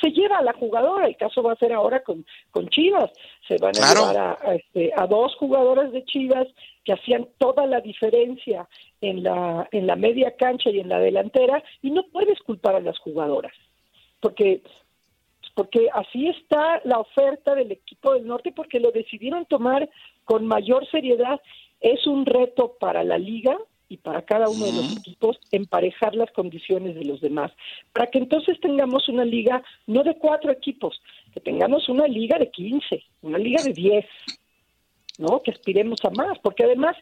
se 0.00 0.10
lleva 0.10 0.38
a 0.38 0.42
la 0.42 0.52
jugadora. 0.52 1.06
El 1.06 1.16
caso 1.16 1.42
va 1.42 1.52
a 1.52 1.56
ser 1.56 1.72
ahora 1.72 2.02
con, 2.02 2.24
con 2.50 2.68
Chivas. 2.68 3.10
Se 3.46 3.56
van 3.58 3.72
a 3.76 3.94
llevar 3.94 4.16
a, 4.16 4.54
este, 4.54 4.92
a 4.96 5.06
dos 5.06 5.34
jugadoras 5.36 5.92
de 5.92 6.04
Chivas 6.04 6.46
que 6.84 6.92
hacían 6.92 7.28
toda 7.38 7.66
la 7.66 7.80
diferencia 7.80 8.68
en 9.00 9.22
la, 9.22 9.68
en 9.72 9.86
la 9.86 9.96
media 9.96 10.36
cancha 10.36 10.70
y 10.70 10.80
en 10.80 10.88
la 10.88 10.98
delantera 10.98 11.62
y 11.82 11.90
no 11.90 12.04
puedes 12.04 12.38
culpar 12.40 12.76
a 12.76 12.80
las 12.80 12.98
jugadoras 12.98 13.52
porque 14.20 14.62
porque 15.54 15.88
así 15.92 16.28
está 16.28 16.80
la 16.84 17.00
oferta 17.00 17.54
del 17.54 17.72
equipo 17.72 18.14
del 18.14 18.26
norte 18.26 18.52
porque 18.52 18.78
lo 18.78 18.92
decidieron 18.92 19.44
tomar 19.46 19.88
con 20.24 20.46
mayor 20.46 20.88
seriedad 20.88 21.40
es 21.80 22.06
un 22.06 22.26
reto 22.26 22.76
para 22.78 23.04
la 23.04 23.18
liga 23.18 23.56
y 23.88 23.96
para 23.96 24.22
cada 24.22 24.48
uno 24.48 24.66
de 24.66 24.72
los 24.72 24.96
equipos 24.96 25.38
emparejar 25.50 26.14
las 26.14 26.30
condiciones 26.32 26.94
de 26.94 27.04
los 27.04 27.20
demás, 27.20 27.52
para 27.92 28.06
que 28.06 28.18
entonces 28.18 28.60
tengamos 28.60 29.08
una 29.08 29.24
liga 29.24 29.62
no 29.86 30.02
de 30.02 30.16
cuatro 30.16 30.50
equipos, 30.52 31.00
que 31.32 31.40
tengamos 31.40 31.88
una 31.88 32.06
liga 32.06 32.38
de 32.38 32.50
quince, 32.50 33.02
una 33.22 33.38
liga 33.38 33.62
de 33.62 33.72
diez, 33.72 34.06
¿no? 35.18 35.42
Que 35.42 35.50
aspiremos 35.50 36.04
a 36.04 36.10
más, 36.10 36.38
porque 36.40 36.64
además 36.64 36.96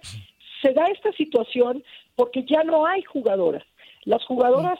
se 0.62 0.72
da 0.72 0.86
esta 0.86 1.12
situación 1.12 1.84
porque 2.14 2.44
ya 2.44 2.62
no 2.64 2.86
hay 2.86 3.02
jugadoras. 3.02 3.64
Las 4.04 4.24
jugadoras 4.24 4.78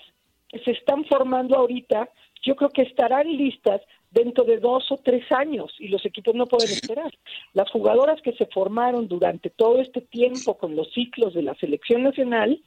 que 0.48 0.58
se 0.60 0.70
están 0.72 1.04
formando 1.04 1.56
ahorita, 1.56 2.08
yo 2.46 2.54
creo 2.54 2.70
que 2.70 2.82
estarán 2.82 3.26
listas 3.36 3.82
dentro 4.12 4.44
de 4.44 4.58
dos 4.58 4.90
o 4.92 4.96
tres 4.96 5.30
años 5.32 5.74
y 5.78 5.88
los 5.88 6.06
equipos 6.06 6.34
no 6.34 6.46
pueden 6.46 6.70
esperar. 6.70 7.12
Las 7.52 7.70
jugadoras 7.70 8.22
que 8.22 8.32
se 8.32 8.46
formaron 8.46 9.08
durante 9.08 9.50
todo 9.50 9.80
este 9.80 10.00
tiempo 10.00 10.56
con 10.56 10.76
los 10.76 10.90
ciclos 10.92 11.34
de 11.34 11.42
la 11.42 11.54
selección 11.56 12.04
nacional, 12.04 12.62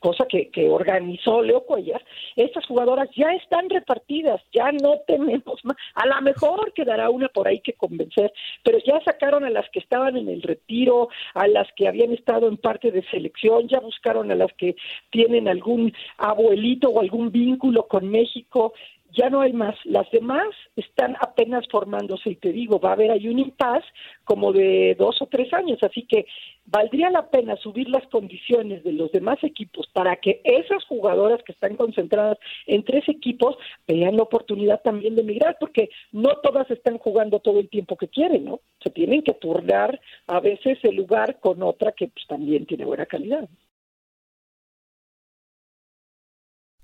cosa 0.00 0.26
que, 0.28 0.50
que 0.50 0.68
organizó 0.68 1.42
Leo 1.42 1.62
Cuellar, 1.64 2.04
estas 2.36 2.66
jugadoras 2.66 3.08
ya 3.16 3.32
están 3.32 3.70
repartidas, 3.70 4.42
ya 4.52 4.70
no 4.70 4.98
tenemos 5.06 5.64
más. 5.64 5.76
A 5.94 6.06
lo 6.06 6.20
mejor 6.20 6.72
quedará 6.74 7.08
una 7.08 7.28
por 7.28 7.48
ahí 7.48 7.60
que 7.60 7.72
convencer, 7.72 8.32
pero 8.62 8.78
ya 8.86 9.00
sacaron 9.00 9.44
a 9.44 9.50
las 9.50 9.68
que 9.70 9.78
estaban 9.78 10.16
en 10.16 10.28
el 10.28 10.42
retiro, 10.42 11.08
a 11.34 11.48
las 11.48 11.68
que 11.74 11.88
habían 11.88 12.12
estado 12.12 12.48
en 12.48 12.58
parte 12.58 12.90
de 12.90 13.02
selección, 13.10 13.66
ya 13.68 13.80
buscaron 13.80 14.30
a 14.30 14.34
las 14.34 14.52
que 14.54 14.76
tienen 15.10 15.48
algún 15.48 15.92
abuelito 16.18 16.90
o 16.90 17.00
algún 17.00 17.32
vínculo 17.32 17.88
con 17.88 18.08
México, 18.08 18.74
ya 19.12 19.30
no 19.30 19.40
hay 19.40 19.52
más. 19.52 19.74
Las 19.84 20.10
demás 20.10 20.48
están 20.76 21.16
apenas 21.20 21.64
formándose 21.70 22.30
y 22.30 22.36
te 22.36 22.52
digo, 22.52 22.80
va 22.80 22.90
a 22.90 22.92
haber 22.94 23.10
ahí 23.10 23.28
un 23.28 23.38
impasse 23.38 23.86
como 24.24 24.52
de 24.52 24.96
dos 24.98 25.20
o 25.20 25.26
tres 25.26 25.52
años, 25.52 25.78
así 25.82 26.06
que 26.06 26.26
valdría 26.64 27.10
la 27.10 27.30
pena 27.30 27.56
subir 27.56 27.88
las 27.88 28.06
condiciones 28.08 28.82
de 28.84 28.92
los 28.92 29.10
demás 29.12 29.38
equipos 29.42 29.88
para 29.92 30.16
que 30.16 30.40
esas 30.44 30.84
jugadoras 30.84 31.42
que 31.44 31.52
están 31.52 31.76
concentradas 31.76 32.38
en 32.66 32.84
tres 32.84 33.08
equipos 33.08 33.56
vean 33.86 34.16
la 34.16 34.22
oportunidad 34.22 34.80
también 34.82 35.14
de 35.14 35.22
emigrar, 35.22 35.56
porque 35.58 35.90
no 36.12 36.30
todas 36.42 36.70
están 36.70 36.98
jugando 36.98 37.40
todo 37.40 37.60
el 37.60 37.68
tiempo 37.68 37.96
que 37.96 38.08
quieren, 38.08 38.44
¿no? 38.44 38.60
Se 38.82 38.90
tienen 38.90 39.22
que 39.22 39.34
turnar 39.34 40.00
a 40.26 40.40
veces 40.40 40.78
el 40.82 40.96
lugar 40.96 41.40
con 41.40 41.62
otra 41.62 41.92
que 41.92 42.08
pues, 42.08 42.26
también 42.26 42.66
tiene 42.66 42.84
buena 42.84 43.06
calidad. 43.06 43.48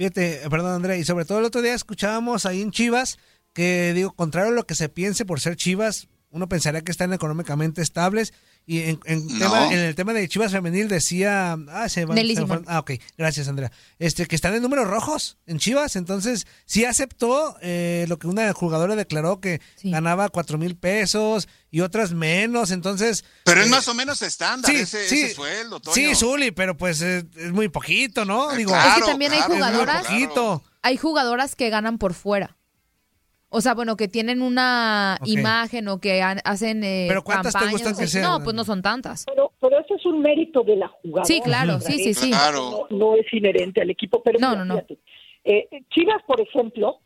Fíjate, 0.00 0.40
perdón 0.48 0.72
Andrea, 0.72 0.96
y 0.96 1.04
sobre 1.04 1.26
todo 1.26 1.40
el 1.40 1.44
otro 1.44 1.60
día 1.60 1.74
escuchábamos 1.74 2.46
ahí 2.46 2.62
en 2.62 2.70
Chivas 2.70 3.18
que, 3.52 3.92
digo, 3.94 4.12
contrario 4.12 4.50
a 4.50 4.54
lo 4.54 4.64
que 4.64 4.74
se 4.74 4.88
piense 4.88 5.26
por 5.26 5.40
ser 5.40 5.56
Chivas, 5.56 6.08
uno 6.30 6.48
pensaría 6.48 6.80
que 6.80 6.90
están 6.90 7.12
económicamente 7.12 7.82
estables. 7.82 8.32
Y 8.70 8.82
en, 8.82 9.00
en, 9.04 9.26
tema, 9.36 9.66
en 9.72 9.80
el 9.80 9.96
tema 9.96 10.12
de 10.12 10.28
Chivas 10.28 10.52
Femenil 10.52 10.86
decía. 10.86 11.58
Ah, 11.70 11.88
se 11.88 12.04
van, 12.04 12.16
se 12.16 12.46
ah, 12.68 12.78
ok, 12.78 12.92
gracias 13.18 13.48
Andrea. 13.48 13.72
Este, 13.98 14.26
que 14.26 14.36
están 14.36 14.54
en 14.54 14.62
números 14.62 14.86
rojos 14.86 15.38
en 15.46 15.58
Chivas. 15.58 15.96
Entonces, 15.96 16.46
sí 16.66 16.84
aceptó 16.84 17.56
eh, 17.62 18.04
lo 18.08 18.20
que 18.20 18.28
una 18.28 18.52
jugadora 18.52 18.94
declaró 18.94 19.40
que 19.40 19.60
ganaba 19.82 20.28
cuatro 20.28 20.56
mil 20.56 20.76
pesos 20.76 21.48
y 21.72 21.80
otras 21.80 22.12
menos. 22.12 22.70
Entonces. 22.70 23.24
Pero 23.42 23.60
es 23.60 23.66
eh, 23.66 23.70
más 23.70 23.88
o 23.88 23.94
menos 23.94 24.22
estándar 24.22 24.70
sí, 24.70 24.82
ese, 24.82 25.08
sí, 25.08 25.22
ese 25.22 25.34
sueldo, 25.34 25.80
Toño. 25.80 25.92
Sí, 25.92 26.14
Zuli, 26.14 26.52
pero 26.52 26.76
pues 26.76 27.00
es, 27.00 27.24
es 27.34 27.50
muy 27.50 27.70
poquito, 27.70 28.24
¿no? 28.24 28.52
Digo, 28.52 28.72
es 28.72 28.94
que 28.94 29.00
también 29.00 29.32
hay 29.32 29.40
jugadoras. 29.40 30.06
Hay 30.82 30.96
jugadoras 30.96 31.56
que 31.56 31.70
ganan 31.70 31.98
por 31.98 32.14
fuera. 32.14 32.56
O 33.52 33.60
sea, 33.60 33.74
bueno, 33.74 33.96
que 33.96 34.06
tienen 34.08 34.42
una 34.42 35.18
imagen 35.24 35.88
o 35.88 35.98
que 36.00 36.22
han- 36.22 36.40
hacen 36.44 36.84
eh, 36.84 37.06
¿Pero 37.08 37.22
cuántas 37.24 37.52
te 37.52 37.58
campañas, 37.58 37.72
gustan 37.82 37.96
que 37.98 38.06
sean? 38.06 38.24
No, 38.24 38.44
pues 38.44 38.54
no 38.54 38.62
son 38.64 38.80
tantas. 38.80 39.24
Pero, 39.26 39.52
pero 39.60 39.80
eso 39.80 39.96
es 39.96 40.06
un 40.06 40.20
mérito 40.20 40.62
de 40.62 40.76
la 40.76 40.86
jugadora. 40.88 41.24
Sí, 41.24 41.40
claro, 41.42 41.80
sí, 41.80 41.98
sí, 41.98 42.14
sí. 42.14 42.30
No, 42.30 42.86
no 42.90 43.16
es 43.16 43.26
inherente 43.32 43.80
al 43.82 43.90
equipo, 43.90 44.22
pero 44.22 44.38
No, 44.38 44.50
mira, 44.50 44.64
no, 44.64 44.74
no. 44.74 44.74
fíjate, 44.76 44.98
eh, 45.44 45.68
Chivas, 45.90 46.22
por 46.28 46.40
ejemplo, 46.40 47.00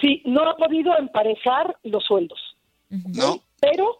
sí, 0.00 0.22
no 0.26 0.42
ha 0.48 0.56
podido 0.56 0.96
emparejar 0.98 1.76
los 1.84 2.04
sueldos. 2.04 2.38
No. 2.90 3.40
Pero 3.60 3.98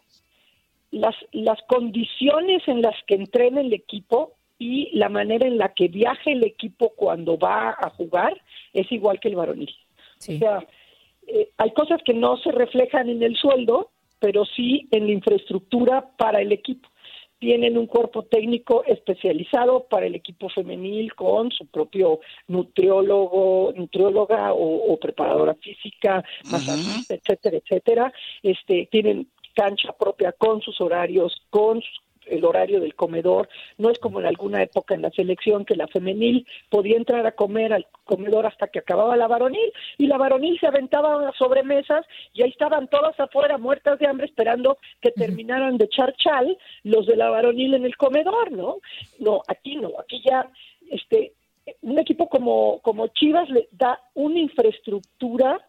las, 0.91 1.15
las 1.31 1.57
condiciones 1.67 2.61
en 2.67 2.81
las 2.81 2.95
que 3.07 3.15
entrena 3.15 3.61
el 3.61 3.73
equipo 3.73 4.33
y 4.59 4.95
la 4.95 5.09
manera 5.09 5.47
en 5.47 5.57
la 5.57 5.73
que 5.73 5.87
viaja 5.87 6.21
el 6.29 6.43
equipo 6.45 6.93
cuando 6.95 7.37
va 7.37 7.69
a 7.71 7.89
jugar 7.91 8.39
es 8.73 8.91
igual 8.91 9.19
que 9.19 9.29
el 9.29 9.35
varonil. 9.35 9.73
O 10.19 10.21
sea, 10.21 10.59
eh, 11.27 11.49
hay 11.57 11.71
cosas 11.71 12.01
que 12.03 12.13
no 12.13 12.37
se 12.37 12.51
reflejan 12.51 13.09
en 13.09 13.23
el 13.23 13.35
sueldo, 13.35 13.91
pero 14.19 14.45
sí 14.45 14.87
en 14.91 15.07
la 15.07 15.13
infraestructura 15.13 16.11
para 16.17 16.41
el 16.41 16.51
equipo. 16.51 16.89
Tienen 17.39 17.75
un 17.75 17.87
cuerpo 17.87 18.23
técnico 18.23 18.83
especializado 18.85 19.87
para 19.89 20.05
el 20.05 20.13
equipo 20.13 20.47
femenil 20.49 21.15
con 21.15 21.49
su 21.51 21.65
propio 21.65 22.19
nutriólogo, 22.47 23.73
nutrióloga 23.75 24.53
o, 24.53 24.93
o 24.93 24.99
preparadora 24.99 25.55
física, 25.55 26.23
masajista, 26.51 27.15
etcétera, 27.15 27.57
etcétera. 27.57 28.13
Este, 28.43 28.87
tienen 28.91 29.27
cancha 29.55 29.91
propia 29.93 30.33
con 30.33 30.61
sus 30.61 30.79
horarios, 30.81 31.35
con 31.49 31.81
sus 31.81 32.01
el 32.25 32.45
horario 32.45 32.79
del 32.79 32.95
comedor. 32.95 33.49
No 33.77 33.89
es 33.89 33.99
como 33.99 34.19
en 34.19 34.25
alguna 34.25 34.63
época 34.63 34.93
en 34.93 35.01
la 35.01 35.11
selección 35.11 35.65
que 35.65 35.75
la 35.75 35.87
femenil 35.87 36.45
podía 36.69 36.97
entrar 36.97 37.25
a 37.25 37.33
comer 37.33 37.73
al 37.73 37.87
comedor 38.03 38.45
hasta 38.45 38.67
que 38.67 38.79
acababa 38.79 39.17
la 39.17 39.27
varonil 39.27 39.71
y 39.97 40.07
la 40.07 40.17
varonil 40.17 40.59
se 40.59 40.67
aventaba 40.67 41.15
a 41.15 41.21
las 41.21 41.35
sobremesas 41.35 42.05
y 42.33 42.43
ahí 42.43 42.49
estaban 42.49 42.87
todas 42.87 43.19
afuera 43.19 43.57
muertas 43.57 43.99
de 43.99 44.07
hambre 44.07 44.25
esperando 44.27 44.77
que 45.01 45.11
terminaran 45.11 45.77
de 45.77 45.85
echar 45.85 46.15
chal 46.15 46.57
los 46.83 47.05
de 47.05 47.15
la 47.15 47.29
varonil 47.29 47.73
en 47.73 47.85
el 47.85 47.97
comedor, 47.97 48.51
¿no? 48.51 48.77
No, 49.19 49.41
aquí 49.47 49.75
no, 49.75 49.91
aquí 49.99 50.21
ya 50.23 50.49
este 50.89 51.33
un 51.81 51.99
equipo 51.99 52.27
como 52.27 52.79
como 52.81 53.07
Chivas 53.07 53.49
le 53.49 53.67
da 53.71 53.99
una 54.13 54.39
infraestructura 54.39 55.59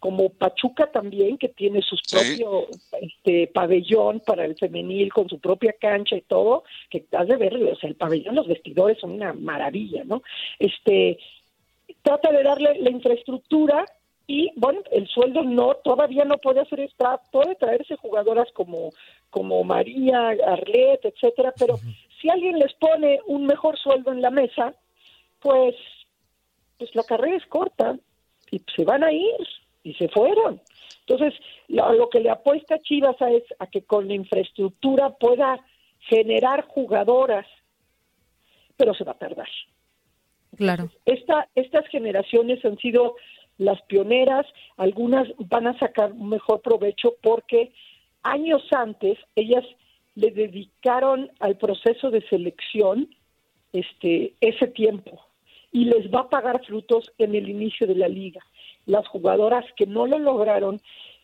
como 0.00 0.30
Pachuca 0.30 0.90
también, 0.90 1.36
que 1.36 1.50
tiene 1.50 1.82
su 1.82 1.96
propio 2.10 2.66
este, 3.02 3.48
pabellón 3.48 4.20
para 4.20 4.46
el 4.46 4.56
femenil 4.56 5.12
con 5.12 5.28
su 5.28 5.38
propia 5.38 5.74
cancha 5.78 6.16
y 6.16 6.22
todo, 6.22 6.64
que 6.88 7.04
has 7.12 7.28
de 7.28 7.36
ver, 7.36 7.54
o 7.54 7.76
sea, 7.76 7.90
el 7.90 7.96
pabellón, 7.96 8.34
los 8.34 8.48
vestidores 8.48 8.98
son 8.98 9.10
una 9.12 9.34
maravilla, 9.34 10.02
¿no? 10.04 10.22
Este, 10.58 11.18
trata 12.02 12.32
de 12.32 12.42
darle 12.42 12.80
la 12.80 12.90
infraestructura 12.90 13.84
y, 14.26 14.50
bueno, 14.56 14.80
el 14.90 15.06
sueldo 15.06 15.42
no, 15.42 15.74
todavía 15.84 16.24
no 16.24 16.38
puede 16.38 16.60
hacer 16.60 16.80
esta, 16.80 17.18
puede 17.30 17.54
traerse 17.56 17.96
jugadoras 17.96 18.50
como, 18.54 18.92
como 19.28 19.62
María, 19.64 20.28
Arlet, 20.28 21.04
etcétera, 21.04 21.52
pero 21.58 21.78
si 22.20 22.30
alguien 22.30 22.58
les 22.58 22.72
pone 22.74 23.20
un 23.26 23.44
mejor 23.44 23.78
sueldo 23.78 24.12
en 24.12 24.22
la 24.22 24.30
mesa, 24.30 24.72
pues, 25.40 25.74
pues 26.78 26.94
la 26.94 27.02
carrera 27.02 27.36
es 27.36 27.46
corta 27.46 27.98
y 28.50 28.62
se 28.74 28.84
van 28.84 29.04
a 29.04 29.12
ir 29.12 29.36
y 29.82 29.94
se 29.94 30.08
fueron. 30.08 30.60
Entonces, 31.06 31.38
lo, 31.68 31.92
lo 31.94 32.08
que 32.08 32.20
le 32.20 32.30
apuesta 32.30 32.78
Chivas 32.80 33.20
a 33.20 33.30
es 33.30 33.44
a 33.58 33.66
que 33.66 33.82
con 33.82 34.08
la 34.08 34.14
infraestructura 34.14 35.10
pueda 35.10 35.60
generar 36.00 36.66
jugadoras, 36.66 37.46
pero 38.76 38.94
se 38.94 39.04
va 39.04 39.12
a 39.12 39.18
tardar. 39.18 39.48
Claro. 40.56 40.90
Esta, 41.04 41.48
estas 41.54 41.86
generaciones 41.88 42.64
han 42.64 42.76
sido 42.78 43.16
las 43.58 43.80
pioneras, 43.82 44.46
algunas 44.76 45.28
van 45.38 45.66
a 45.66 45.78
sacar 45.78 46.12
un 46.12 46.30
mejor 46.30 46.62
provecho 46.62 47.14
porque 47.22 47.72
años 48.22 48.62
antes 48.72 49.18
ellas 49.36 49.64
le 50.14 50.30
dedicaron 50.30 51.30
al 51.40 51.56
proceso 51.56 52.10
de 52.10 52.26
selección 52.28 53.14
este 53.72 54.34
ese 54.40 54.66
tiempo 54.66 55.20
y 55.72 55.84
les 55.84 56.10
va 56.12 56.20
a 56.20 56.28
pagar 56.28 56.64
frutos 56.64 57.12
en 57.18 57.34
el 57.34 57.48
inicio 57.48 57.86
de 57.86 57.94
la 57.94 58.08
liga. 58.08 58.40
Las 58.90 59.06
jugadoras 59.08 59.64
que 59.76 59.86
no 59.86 60.06
lo 60.06 60.18
lograron, 60.18 60.80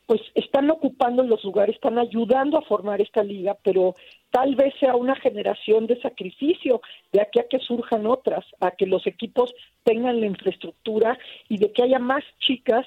pues 0.07 0.21
están 0.35 0.71
ocupando 0.71 1.25
los 1.25 1.43
lugares, 1.43 1.75
están 1.75 1.99
ayudando 1.99 2.57
a 2.59 2.63
formar 2.63 3.01
esta 3.01 3.25
liga, 3.25 3.57
pero 3.65 3.97
tal 4.31 4.55
vez 4.55 4.73
sea 4.79 4.95
una 4.95 5.17
generación 5.17 5.87
de 5.89 6.01
sacrificio 6.01 6.81
de 7.13 7.21
aquí 7.21 7.41
a 7.41 7.49
que 7.49 7.59
surjan 7.59 8.07
otras, 8.07 8.45
a 8.61 8.71
que 8.71 8.87
los 8.87 9.05
equipos 9.09 9.53
tengan 9.83 10.21
la 10.21 10.27
infraestructura 10.27 11.19
y 11.49 11.59
de 11.59 11.73
que 11.73 11.83
haya 11.83 11.99
más 11.99 12.23
chicas, 12.39 12.87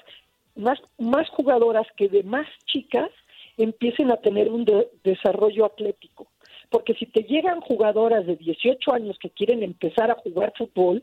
más, 0.56 0.78
más 0.98 1.28
jugadoras 1.28 1.86
que 1.96 2.08
de 2.08 2.22
más 2.22 2.46
chicas 2.64 3.10
empiecen 3.58 4.10
a 4.10 4.16
tener 4.16 4.48
un 4.50 4.64
de- 4.64 4.88
desarrollo 5.04 5.66
atlético. 5.66 6.26
Porque 6.70 6.94
si 6.94 7.04
te 7.04 7.24
llegan 7.24 7.60
jugadoras 7.60 8.24
de 8.26 8.36
18 8.36 8.92
años 8.94 9.18
que 9.18 9.28
quieren 9.28 9.62
empezar 9.62 10.10
a 10.10 10.14
jugar 10.14 10.54
fútbol, 10.56 11.02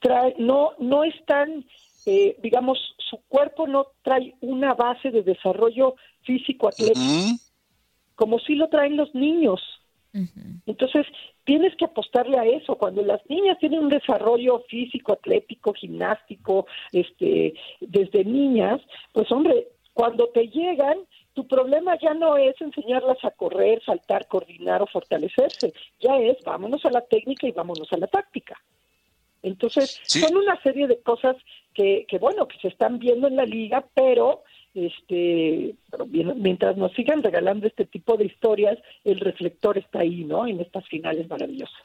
trae- 0.00 0.36
no, 0.38 0.72
no 0.78 1.02
están, 1.02 1.64
eh, 2.06 2.36
digamos, 2.42 2.78
su 3.08 3.20
cuerpo 3.28 3.66
no 3.66 3.86
trae 4.02 4.34
una 4.40 4.74
base 4.74 5.10
de 5.10 5.22
desarrollo 5.22 5.94
físico 6.22 6.68
atlético, 6.68 7.42
como 8.14 8.38
sí 8.40 8.54
lo 8.54 8.68
traen 8.68 8.96
los 8.96 9.14
niños. 9.14 9.60
Entonces, 10.66 11.06
tienes 11.44 11.76
que 11.76 11.84
apostarle 11.84 12.38
a 12.38 12.44
eso. 12.44 12.76
Cuando 12.76 13.02
las 13.02 13.20
niñas 13.28 13.58
tienen 13.58 13.80
un 13.80 13.88
desarrollo 13.88 14.64
físico, 14.68 15.12
atlético, 15.12 15.72
gimnástico, 15.74 16.66
este, 16.92 17.54
desde 17.80 18.24
niñas, 18.24 18.80
pues 19.12 19.30
hombre, 19.30 19.68
cuando 19.92 20.28
te 20.28 20.48
llegan, 20.48 20.98
tu 21.34 21.46
problema 21.46 21.98
ya 21.98 22.14
no 22.14 22.36
es 22.36 22.60
enseñarlas 22.60 23.18
a 23.24 23.30
correr, 23.30 23.82
saltar, 23.84 24.26
coordinar 24.26 24.82
o 24.82 24.86
fortalecerse. 24.86 25.72
Ya 26.00 26.16
es 26.18 26.36
vámonos 26.44 26.84
a 26.84 26.90
la 26.90 27.02
técnica 27.02 27.46
y 27.46 27.52
vámonos 27.52 27.92
a 27.92 27.96
la 27.98 28.06
táctica. 28.06 28.56
Entonces, 29.42 30.00
son 30.04 30.36
una 30.36 30.60
serie 30.62 30.86
de 30.86 31.00
cosas 31.00 31.36
que, 31.74 32.06
que, 32.08 32.18
bueno, 32.18 32.48
que 32.48 32.58
se 32.58 32.68
están 32.68 32.98
viendo 32.98 33.28
en 33.28 33.36
la 33.36 33.44
liga, 33.44 33.84
pero 33.94 34.42
este 34.74 35.74
pero 35.90 36.06
mientras 36.06 36.76
nos 36.76 36.92
sigan 36.92 37.22
regalando 37.22 37.66
este 37.66 37.84
tipo 37.84 38.16
de 38.16 38.26
historias, 38.26 38.78
el 39.04 39.20
reflector 39.20 39.78
está 39.78 40.00
ahí, 40.00 40.24
¿no? 40.24 40.46
En 40.46 40.60
estas 40.60 40.86
finales 40.88 41.28
maravillosas. 41.28 41.78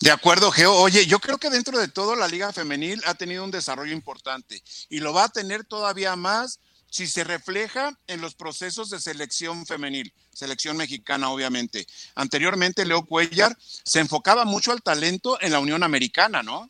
De 0.00 0.10
acuerdo, 0.10 0.50
Geo. 0.50 0.72
Oye, 0.72 1.04
yo 1.06 1.18
creo 1.18 1.36
que 1.36 1.50
dentro 1.50 1.78
de 1.78 1.88
todo 1.88 2.16
la 2.16 2.28
Liga 2.28 2.52
Femenil 2.52 3.02
ha 3.06 3.14
tenido 3.14 3.44
un 3.44 3.50
desarrollo 3.50 3.92
importante 3.92 4.62
y 4.88 5.00
lo 5.00 5.12
va 5.12 5.24
a 5.24 5.28
tener 5.28 5.64
todavía 5.64 6.16
más 6.16 6.60
si 6.90 7.06
se 7.06 7.24
refleja 7.24 7.92
en 8.08 8.20
los 8.20 8.34
procesos 8.34 8.90
de 8.90 8.98
selección 8.98 9.64
femenil, 9.64 10.12
selección 10.32 10.76
mexicana, 10.76 11.30
obviamente. 11.30 11.86
Anteriormente, 12.16 12.84
Leo 12.84 13.06
Cuellar 13.06 13.52
se 13.58 14.00
enfocaba 14.00 14.44
mucho 14.44 14.72
al 14.72 14.82
talento 14.82 15.38
en 15.40 15.52
la 15.52 15.60
Unión 15.60 15.82
Americana, 15.82 16.42
¿no? 16.42 16.68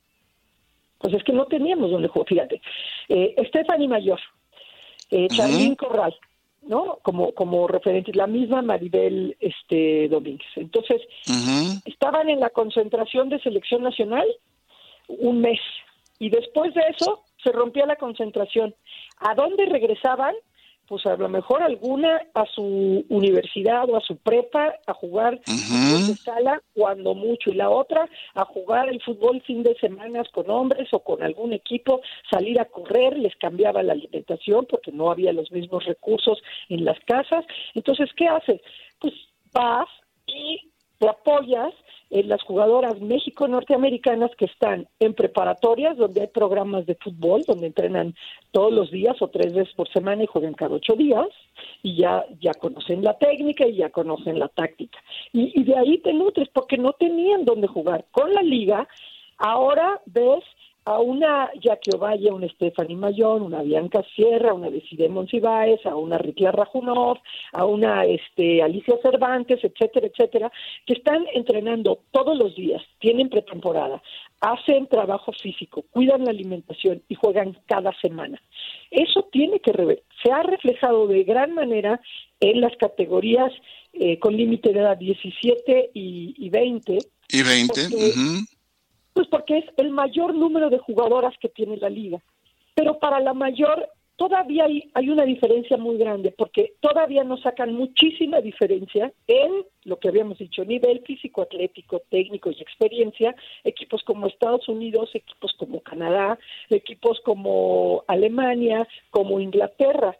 Pues 0.98 1.14
es 1.14 1.24
que 1.24 1.32
no 1.32 1.46
teníamos 1.46 1.90
donde 1.90 2.08
jugar, 2.08 2.28
fíjate. 2.28 2.60
Eh, 3.08 3.34
Stephanie 3.48 3.88
Mayor, 3.88 4.20
eh, 5.10 5.28
Charlín 5.28 5.74
Corral, 5.74 6.14
¿no? 6.62 6.98
Como, 7.02 7.32
como 7.32 7.66
referentes, 7.66 8.14
la 8.14 8.26
misma 8.26 8.60
Maribel 8.60 9.34
este, 9.40 10.08
Domínguez. 10.08 10.50
Entonces, 10.56 11.00
estaban 11.86 12.28
en 12.28 12.40
la 12.40 12.50
concentración 12.50 13.30
de 13.30 13.40
selección 13.40 13.82
nacional 13.82 14.26
un 15.08 15.40
mes 15.40 15.60
y 16.18 16.28
después 16.28 16.74
de 16.74 16.82
eso 16.90 17.24
se 17.42 17.52
rompía 17.52 17.86
la 17.86 17.96
concentración. 17.96 18.74
¿A 19.18 19.34
dónde 19.34 19.66
regresaban? 19.66 20.34
Pues 20.86 21.06
a 21.06 21.16
lo 21.16 21.28
mejor 21.28 21.62
alguna 21.62 22.20
a 22.34 22.44
su 22.46 23.04
universidad 23.08 23.88
o 23.88 23.96
a 23.96 24.00
su 24.00 24.16
prepa 24.16 24.74
a 24.88 24.92
jugar 24.92 25.38
fútbol 25.44 26.06
de 26.08 26.16
sala 26.16 26.62
cuando 26.74 27.14
mucho 27.14 27.50
y 27.50 27.54
la 27.54 27.70
otra 27.70 28.08
a 28.34 28.44
jugar 28.44 28.88
el 28.88 29.00
fútbol 29.00 29.40
fin 29.42 29.62
de 29.62 29.76
semanas 29.76 30.26
con 30.32 30.50
hombres 30.50 30.88
o 30.92 30.98
con 30.98 31.22
algún 31.22 31.52
equipo, 31.52 32.00
salir 32.28 32.60
a 32.60 32.64
correr, 32.64 33.16
les 33.16 33.36
cambiaba 33.36 33.84
la 33.84 33.92
alimentación 33.92 34.66
porque 34.68 34.90
no 34.90 35.12
había 35.12 35.32
los 35.32 35.52
mismos 35.52 35.84
recursos 35.84 36.42
en 36.68 36.84
las 36.84 36.98
casas. 37.04 37.44
Entonces, 37.74 38.10
¿qué 38.16 38.26
haces? 38.26 38.60
Pues 38.98 39.14
vas 39.52 39.88
y 40.26 40.72
te 40.98 41.08
apoyas 41.08 41.72
en 42.10 42.28
las 42.28 42.42
jugadoras 42.42 43.00
México-norteamericanas 43.00 44.30
que 44.36 44.46
están 44.46 44.88
en 44.98 45.14
preparatorias, 45.14 45.96
donde 45.96 46.22
hay 46.22 46.26
programas 46.26 46.84
de 46.86 46.96
fútbol, 46.96 47.44
donde 47.46 47.68
entrenan 47.68 48.14
todos 48.50 48.72
los 48.72 48.90
días 48.90 49.20
o 49.22 49.28
tres 49.28 49.54
veces 49.54 49.72
por 49.74 49.88
semana 49.92 50.24
y 50.24 50.26
juegan 50.26 50.54
cada 50.54 50.74
ocho 50.74 50.94
días, 50.94 51.28
y 51.82 51.96
ya, 51.96 52.24
ya 52.40 52.52
conocen 52.54 53.04
la 53.04 53.16
técnica 53.16 53.66
y 53.66 53.76
ya 53.76 53.90
conocen 53.90 54.38
la 54.38 54.48
táctica. 54.48 54.98
Y, 55.32 55.62
de 55.62 55.76
ahí 55.76 55.98
te 55.98 56.12
nutres, 56.12 56.48
porque 56.52 56.76
no 56.76 56.92
tenían 56.94 57.44
dónde 57.44 57.68
jugar. 57.68 58.04
Con 58.10 58.34
la 58.34 58.42
liga, 58.42 58.88
ahora 59.38 60.00
ves 60.06 60.42
a 60.90 60.98
una 60.98 61.50
Jackie 61.60 61.94
Ovalle, 61.94 62.32
una 62.32 62.48
Stephanie 62.48 62.96
Mayón, 62.96 63.42
una 63.42 63.62
Bianca 63.62 64.02
Sierra, 64.14 64.52
una 64.52 64.70
Desiree 64.70 65.08
Monsiváis, 65.08 65.84
a 65.86 65.94
una 65.94 66.18
Ritia 66.18 66.50
Rajunov, 66.50 67.18
a 67.52 67.64
una 67.64 68.04
este, 68.04 68.60
Alicia 68.60 68.96
Cervantes, 69.00 69.60
etcétera, 69.62 70.08
etcétera, 70.08 70.52
que 70.86 70.94
están 70.94 71.26
entrenando 71.32 72.00
todos 72.10 72.36
los 72.36 72.56
días, 72.56 72.82
tienen 72.98 73.28
pretemporada, 73.28 74.02
hacen 74.40 74.88
trabajo 74.88 75.32
físico, 75.32 75.84
cuidan 75.92 76.24
la 76.24 76.30
alimentación 76.30 77.02
y 77.08 77.14
juegan 77.14 77.56
cada 77.66 77.92
semana. 78.00 78.42
Eso 78.90 79.28
tiene 79.30 79.60
que 79.60 79.72
rever 79.72 80.02
se 80.22 80.32
ha 80.32 80.42
reflejado 80.42 81.06
de 81.06 81.24
gran 81.24 81.54
manera 81.54 82.00
en 82.40 82.60
las 82.60 82.76
categorías 82.76 83.52
eh, 83.92 84.18
con 84.18 84.36
límite 84.36 84.72
de 84.72 84.80
edad 84.80 84.96
17 84.96 85.90
y, 85.94 86.48
20. 86.50 86.98
Y 87.28 87.42
20. 87.42 87.88
Pues 89.12 89.28
porque 89.28 89.58
es 89.58 89.64
el 89.76 89.90
mayor 89.90 90.34
número 90.34 90.70
de 90.70 90.78
jugadoras 90.78 91.34
que 91.38 91.48
tiene 91.48 91.76
la 91.76 91.90
liga. 91.90 92.20
Pero 92.74 92.98
para 92.98 93.20
la 93.20 93.34
mayor 93.34 93.88
todavía 94.20 94.66
hay, 94.66 95.08
una 95.08 95.24
diferencia 95.24 95.78
muy 95.78 95.96
grande, 95.96 96.30
porque 96.36 96.74
todavía 96.80 97.24
nos 97.24 97.40
sacan 97.40 97.72
muchísima 97.72 98.42
diferencia 98.42 99.10
en 99.26 99.64
lo 99.84 99.98
que 99.98 100.08
habíamos 100.08 100.36
dicho, 100.36 100.62
nivel 100.62 101.00
físico, 101.06 101.40
atlético, 101.40 102.02
técnico 102.10 102.50
y 102.50 102.60
experiencia, 102.60 103.34
equipos 103.64 104.02
como 104.04 104.26
Estados 104.26 104.68
Unidos, 104.68 105.08
equipos 105.14 105.54
como 105.58 105.80
Canadá, 105.80 106.38
equipos 106.68 107.18
como 107.24 108.04
Alemania, 108.08 108.86
como 109.08 109.40
Inglaterra. 109.40 110.14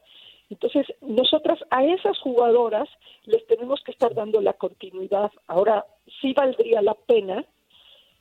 Entonces, 0.49 0.87
nosotras 1.03 1.59
a 1.69 1.85
esas 1.85 2.19
jugadoras 2.21 2.89
les 3.27 3.47
tenemos 3.49 3.83
que 3.85 3.93
estar 3.93 4.15
dando 4.15 4.41
la 4.41 4.55
continuidad. 4.55 5.31
Ahora, 5.47 5.85
sí 6.23 6.33
valdría 6.33 6.81
la 6.81 6.95
pena 6.95 7.45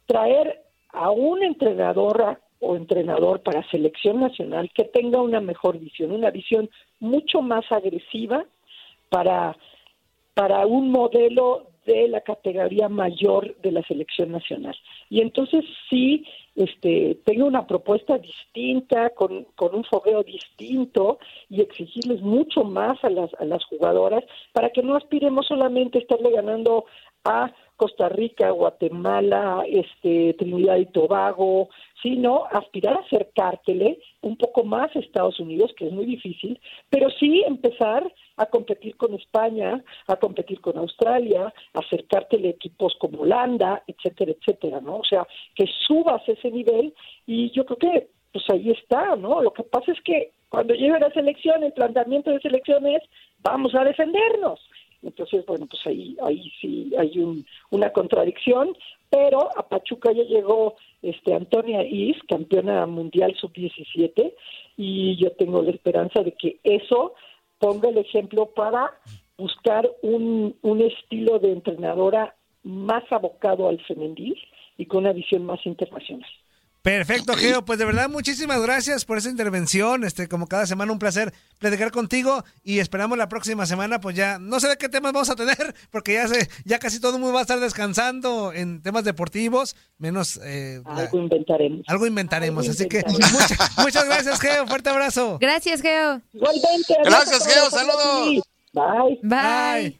traer 0.09 0.63
a 0.91 1.11
una 1.11 1.45
entrenadora 1.45 2.41
o 2.59 2.75
entrenador 2.75 3.41
para 3.43 3.69
selección 3.69 4.19
nacional 4.19 4.71
que 4.73 4.85
tenga 4.85 5.21
una 5.21 5.39
mejor 5.39 5.77
visión, 5.77 6.11
una 6.11 6.31
visión 6.31 6.67
mucho 6.99 7.43
más 7.43 7.63
agresiva 7.71 8.43
para, 9.09 9.55
para 10.33 10.65
un 10.65 10.89
modelo 10.89 11.67
de 11.85 12.07
la 12.07 12.21
categoría 12.21 12.89
mayor 12.89 13.55
de 13.61 13.71
la 13.71 13.83
selección 13.83 14.31
nacional. 14.31 14.75
Y 15.11 15.21
entonces 15.21 15.63
sí, 15.89 16.25
este, 16.55 17.19
tenga 17.23 17.45
una 17.45 17.67
propuesta 17.67 18.17
distinta, 18.17 19.11
con, 19.11 19.45
con 19.55 19.75
un 19.75 19.83
fogueo 19.83 20.23
distinto 20.23 21.19
y 21.49 21.61
exigirles 21.61 22.21
mucho 22.21 22.63
más 22.63 22.97
a 23.03 23.11
las, 23.11 23.31
a 23.35 23.45
las 23.45 23.63
jugadoras 23.65 24.23
para 24.53 24.71
que 24.71 24.81
no 24.81 24.95
aspiremos 24.95 25.45
solamente 25.45 25.99
a 25.99 26.01
estarle 26.01 26.31
ganando 26.31 26.85
a 27.23 27.51
Costa 27.79 28.09
Rica, 28.09 28.51
Guatemala, 28.51 29.63
este, 29.65 30.33
Trinidad 30.33 30.75
y 30.75 30.87
Tobago, 30.87 31.69
sino 32.03 32.43
aspirar 32.51 32.97
a 32.97 32.99
acercártele 32.99 33.99
un 34.21 34.35
poco 34.35 34.65
más 34.65 34.93
a 34.93 34.99
Estados 34.99 35.39
Unidos, 35.39 35.71
que 35.77 35.87
es 35.87 35.93
muy 35.93 36.05
difícil, 36.05 36.59
pero 36.89 37.09
sí 37.09 37.41
empezar 37.47 38.03
a 38.35 38.45
competir 38.47 38.97
con 38.97 39.13
España, 39.13 39.81
a 40.07 40.17
competir 40.17 40.59
con 40.59 40.77
Australia, 40.77 41.53
acercártele 41.73 42.49
equipos 42.49 42.93
como 42.99 43.21
Holanda, 43.21 43.81
etcétera, 43.87 44.33
etcétera, 44.33 44.81
¿no? 44.81 44.97
O 44.97 45.05
sea, 45.05 45.25
que 45.55 45.65
subas 45.87 46.21
ese 46.27 46.51
nivel 46.51 46.93
y 47.25 47.49
yo 47.51 47.65
creo 47.65 47.77
que 47.77 48.07
pues 48.33 48.43
ahí 48.49 48.71
está, 48.71 49.15
¿no? 49.15 49.41
Lo 49.41 49.53
que 49.53 49.63
pasa 49.63 49.93
es 49.93 50.01
que 50.01 50.33
cuando 50.49 50.73
llegue 50.73 50.99
la 50.99 51.11
selección, 51.11 51.63
el 51.63 51.71
planteamiento 51.73 52.29
de 52.31 52.41
selección 52.41 52.85
es 52.87 53.01
vamos 53.41 53.73
a 53.73 53.85
defendernos. 53.85 54.59
Entonces, 55.01 55.45
bueno, 55.45 55.65
pues 55.67 55.85
ahí, 55.85 56.17
ahí 56.23 56.51
sí 56.59 56.91
hay 56.97 57.19
un, 57.19 57.45
una 57.69 57.91
contradicción, 57.91 58.75
pero 59.09 59.49
a 59.57 59.67
Pachuca 59.67 60.11
ya 60.11 60.23
llegó 60.23 60.75
este 61.01 61.33
Antonia 61.33 61.83
Is, 61.83 62.17
campeona 62.27 62.85
mundial 62.85 63.35
sub-17, 63.39 64.33
y 64.77 65.17
yo 65.17 65.31
tengo 65.31 65.61
la 65.61 65.71
esperanza 65.71 66.21
de 66.21 66.33
que 66.33 66.59
eso 66.63 67.13
ponga 67.59 67.89
el 67.89 67.97
ejemplo 67.97 68.47
para 68.47 68.99
buscar 69.37 69.89
un, 70.01 70.55
un 70.61 70.81
estilo 70.81 71.39
de 71.39 71.53
entrenadora 71.53 72.35
más 72.63 73.03
abocado 73.11 73.69
al 73.69 73.79
femenil 73.85 74.37
y 74.77 74.85
con 74.85 74.99
una 74.99 75.13
visión 75.13 75.45
más 75.45 75.65
internacional. 75.65 76.29
Perfecto, 76.81 77.33
Geo. 77.35 77.65
Pues 77.65 77.77
de 77.77 77.85
verdad, 77.85 78.09
muchísimas 78.09 78.61
gracias 78.61 79.03
por 79.03 79.17
esa 79.17 79.29
intervención. 79.29 80.05
Este, 80.05 80.27
como 80.29 80.47
cada 80.47 80.65
semana, 80.65 80.93
un 80.93 80.99
placer 80.99 81.33
platicar 81.57 81.91
contigo 81.91 82.43
y 82.63 82.79
esperamos 82.79 83.17
la 83.17 83.27
próxima 83.27 83.65
semana, 83.65 83.99
pues 83.99 84.15
ya, 84.15 84.39
no 84.39 84.59
sé 84.59 84.69
de 84.69 84.77
qué 84.77 84.87
temas 84.87 85.11
vamos 85.11 85.29
a 85.29 85.35
tener, 85.35 85.75
porque 85.91 86.13
ya 86.13 86.27
se, 86.27 86.49
ya 86.63 86.79
casi 86.79 87.01
todo 87.01 87.15
el 87.15 87.21
mundo 87.21 87.33
va 87.33 87.39
a 87.39 87.43
estar 87.43 87.59
descansando 87.59 88.53
en 88.53 88.81
temas 88.81 89.03
deportivos, 89.03 89.75
menos 89.97 90.39
eh, 90.43 90.81
algo 90.85 91.19
inventaremos. 91.19 91.81
Algo 91.87 92.07
inventaremos, 92.07 92.69
así 92.69 92.87
que 92.87 93.03
muchas 93.77 94.05
gracias, 94.05 94.39
Geo. 94.39 94.65
Fuerte 94.67 94.89
abrazo. 94.89 95.37
Gracias, 95.41 95.81
Geo. 95.81 96.21
Igualmente. 96.33 96.95
Gracias, 97.03 97.45
Geo. 97.45 97.69
Saludos. 97.69 98.43
Bye. 98.71 99.19
Bye. 99.23 99.99